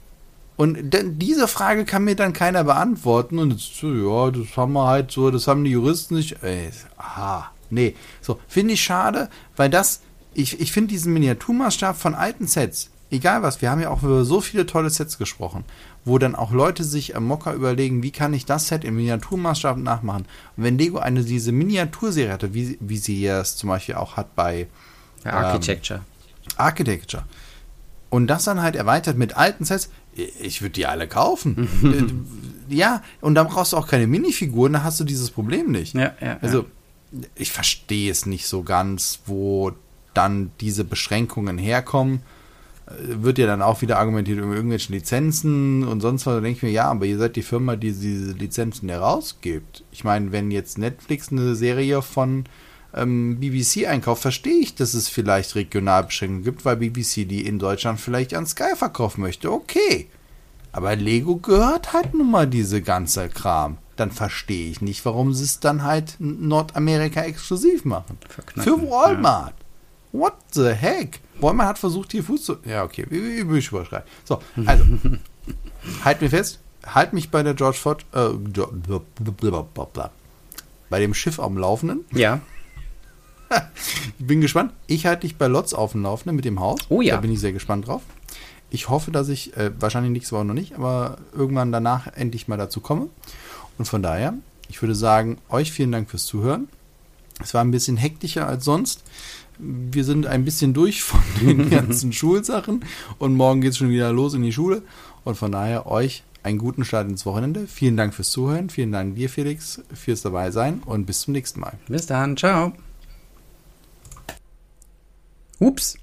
Und 0.56 0.94
dann, 0.94 1.18
diese 1.18 1.48
Frage 1.48 1.84
kann 1.84 2.04
mir 2.04 2.16
dann 2.16 2.32
keiner 2.32 2.64
beantworten. 2.64 3.38
Und 3.38 3.50
jetzt, 3.52 3.76
so, 3.76 3.92
ja, 3.92 4.30
das 4.30 4.56
haben 4.56 4.72
wir 4.72 4.86
halt 4.86 5.10
so, 5.10 5.30
das 5.30 5.46
haben 5.46 5.64
die 5.64 5.72
Juristen 5.72 6.16
nicht. 6.16 6.42
Ey, 6.42 6.70
aha, 6.96 7.50
nee. 7.68 7.94
So, 8.22 8.40
finde 8.48 8.74
ich 8.74 8.82
schade, 8.82 9.28
weil 9.56 9.68
das, 9.68 10.00
ich, 10.32 10.58
ich 10.60 10.72
finde 10.72 10.88
diesen 10.88 11.12
Miniaturmaßstab 11.12 11.96
von 11.96 12.14
alten 12.14 12.46
Sets, 12.46 12.90
egal 13.10 13.42
was, 13.42 13.62
wir 13.62 13.70
haben 13.70 13.80
ja 13.80 13.90
auch 13.90 14.02
über 14.02 14.24
so 14.24 14.40
viele 14.40 14.66
tolle 14.66 14.90
Sets 14.90 15.18
gesprochen, 15.18 15.64
wo 16.04 16.18
dann 16.18 16.34
auch 16.34 16.52
Leute 16.52 16.84
sich 16.84 17.16
am 17.16 17.24
Mocker 17.24 17.52
überlegen, 17.52 18.02
wie 18.02 18.10
kann 18.10 18.34
ich 18.34 18.46
das 18.46 18.68
Set 18.68 18.84
im 18.84 18.96
Miniaturmaßstab 18.96 19.78
nachmachen. 19.78 20.26
Und 20.56 20.64
wenn 20.64 20.78
Lego 20.78 20.98
eine 20.98 21.22
diese 21.22 21.52
Miniaturserie 21.52 22.32
hatte, 22.32 22.54
wie, 22.54 22.78
wie 22.80 22.98
sie 22.98 23.26
es 23.26 23.56
zum 23.56 23.68
Beispiel 23.68 23.96
auch 23.96 24.16
hat 24.16 24.34
bei 24.34 24.66
ja, 25.24 25.32
Architecture. 25.32 26.00
Architecture. 26.56 27.24
Und 28.08 28.28
das 28.28 28.44
dann 28.44 28.62
halt 28.62 28.76
erweitert 28.76 29.16
mit 29.16 29.36
alten 29.36 29.64
Sets. 29.64 29.90
Ich 30.40 30.62
würde 30.62 30.72
die 30.72 30.86
alle 30.86 31.08
kaufen. 31.08 31.68
Ja, 32.68 33.04
und 33.20 33.36
dann 33.36 33.46
brauchst 33.46 33.72
du 33.72 33.76
auch 33.76 33.86
keine 33.86 34.08
Minifiguren, 34.08 34.72
dann 34.72 34.82
hast 34.82 34.98
du 34.98 35.04
dieses 35.04 35.30
Problem 35.30 35.70
nicht. 35.70 35.94
Ja, 35.94 36.14
ja, 36.20 36.38
Also, 36.40 36.66
ich 37.36 37.52
verstehe 37.52 38.10
es 38.10 38.26
nicht 38.26 38.48
so 38.48 38.64
ganz, 38.64 39.20
wo 39.26 39.70
dann 40.14 40.50
diese 40.60 40.82
Beschränkungen 40.82 41.58
herkommen. 41.58 42.22
Wird 42.86 43.38
ja 43.38 43.46
dann 43.46 43.62
auch 43.62 43.82
wieder 43.82 43.98
argumentiert 43.98 44.38
über 44.38 44.54
irgendwelche 44.54 44.92
Lizenzen 44.92 45.82
und 45.84 46.00
sonst 46.00 46.24
was. 46.24 46.34
Da 46.34 46.40
denke 46.40 46.58
ich 46.58 46.62
mir, 46.62 46.70
ja, 46.70 46.88
aber 46.88 47.04
ihr 47.04 47.18
seid 47.18 47.34
die 47.34 47.42
Firma, 47.42 47.74
die 47.74 47.92
diese 47.92 48.32
Lizenzen 48.32 48.88
herausgibt. 48.88 49.82
Ich 49.90 50.04
meine, 50.04 50.30
wenn 50.30 50.52
jetzt 50.52 50.78
Netflix 50.78 51.32
eine 51.32 51.56
Serie 51.56 52.00
von 52.00 52.44
ähm, 52.94 53.40
BBC 53.40 53.88
einkauft, 53.88 54.22
verstehe 54.22 54.60
ich, 54.60 54.76
dass 54.76 54.94
es 54.94 55.08
vielleicht 55.08 55.56
Regionalbeschränkungen 55.56 56.44
gibt, 56.44 56.64
weil 56.64 56.76
BBC 56.76 57.26
die 57.28 57.44
in 57.44 57.58
Deutschland 57.58 58.00
vielleicht 58.00 58.34
an 58.34 58.46
Sky 58.46 58.76
verkaufen 58.76 59.20
möchte. 59.20 59.50
Okay. 59.50 60.08
Aber 60.70 60.94
Lego 60.94 61.36
gehört 61.36 61.92
halt 61.92 62.14
nun 62.14 62.30
mal 62.30 62.46
diese 62.46 62.82
ganze 62.82 63.28
Kram. 63.28 63.78
Dann 63.96 64.10
verstehe 64.10 64.70
ich 64.70 64.82
nicht, 64.82 65.04
warum 65.06 65.32
sie 65.32 65.44
es 65.44 65.58
dann 65.58 65.82
halt 65.82 66.16
Nordamerika 66.18 67.22
exklusiv 67.22 67.84
machen. 67.84 68.18
Für 68.28 68.82
Walmart. 68.82 69.54
What 70.16 70.34
the 70.52 70.70
heck? 70.70 71.20
Walmart 71.40 71.68
hat 71.68 71.78
versucht, 71.78 72.12
hier 72.12 72.24
Fuß 72.24 72.44
zu. 72.44 72.56
Ja, 72.64 72.84
okay, 72.84 73.06
ich 73.10 73.70
überschreiten. 73.70 74.08
So, 74.24 74.40
also. 74.64 74.84
halt 76.04 76.20
mir 76.22 76.30
fest. 76.30 76.60
Halt 76.86 77.12
mich 77.12 77.30
bei 77.30 77.42
der 77.42 77.54
George 77.54 77.76
Ford. 77.76 78.06
Äh, 78.12 78.30
bei 80.88 81.00
dem 81.00 81.14
Schiff 81.14 81.38
am 81.40 81.58
Laufenden. 81.58 82.04
Ja. 82.12 82.40
Ich 84.18 84.26
bin 84.26 84.40
gespannt. 84.40 84.72
Ich 84.88 85.06
halte 85.06 85.20
dich 85.20 85.36
bei 85.36 85.46
Lotz 85.46 85.72
auf 85.72 85.92
dem 85.92 86.02
Laufenden 86.02 86.34
mit 86.34 86.44
dem 86.44 86.58
Haus. 86.58 86.80
Oh 86.88 87.00
ja. 87.00 87.14
Da 87.14 87.20
bin 87.20 87.30
ich 87.30 87.38
sehr 87.38 87.52
gespannt 87.52 87.86
drauf. 87.86 88.02
Ich 88.70 88.88
hoffe, 88.88 89.12
dass 89.12 89.28
ich, 89.28 89.56
äh, 89.56 89.70
wahrscheinlich 89.78 90.10
nächste 90.10 90.34
Woche 90.34 90.44
noch 90.44 90.54
nicht, 90.54 90.74
aber 90.74 91.18
irgendwann 91.32 91.70
danach 91.70 92.08
endlich 92.08 92.48
mal 92.48 92.56
dazu 92.56 92.80
komme. 92.80 93.08
Und 93.78 93.84
von 93.84 94.02
daher, 94.02 94.34
ich 94.68 94.82
würde 94.82 94.96
sagen, 94.96 95.38
euch 95.48 95.70
vielen 95.70 95.92
Dank 95.92 96.10
fürs 96.10 96.26
Zuhören. 96.26 96.68
Es 97.40 97.54
war 97.54 97.62
ein 97.62 97.70
bisschen 97.70 97.96
hektischer 97.96 98.48
als 98.48 98.64
sonst. 98.64 99.02
Wir 99.58 100.04
sind 100.04 100.26
ein 100.26 100.44
bisschen 100.44 100.74
durch 100.74 101.02
von 101.02 101.20
den 101.40 101.70
ganzen 101.70 102.12
Schulsachen 102.12 102.84
und 103.18 103.34
morgen 103.34 103.60
geht 103.60 103.72
es 103.72 103.78
schon 103.78 103.90
wieder 103.90 104.12
los 104.12 104.34
in 104.34 104.42
die 104.42 104.52
Schule. 104.52 104.82
Und 105.24 105.36
von 105.36 105.52
daher 105.52 105.86
euch 105.86 106.22
einen 106.42 106.58
guten 106.58 106.84
Start 106.84 107.08
ins 107.08 107.26
Wochenende. 107.26 107.66
Vielen 107.66 107.96
Dank 107.96 108.14
fürs 108.14 108.30
Zuhören. 108.30 108.70
Vielen 108.70 108.92
Dank 108.92 109.16
dir, 109.16 109.28
Felix, 109.28 109.82
fürs 109.92 110.22
dabei 110.22 110.52
sein 110.52 110.80
und 110.86 111.04
bis 111.06 111.20
zum 111.20 111.32
nächsten 111.32 111.60
Mal. 111.60 111.72
Bis 111.88 112.06
dann. 112.06 112.36
Ciao. 112.36 112.72
Ups. 115.58 115.98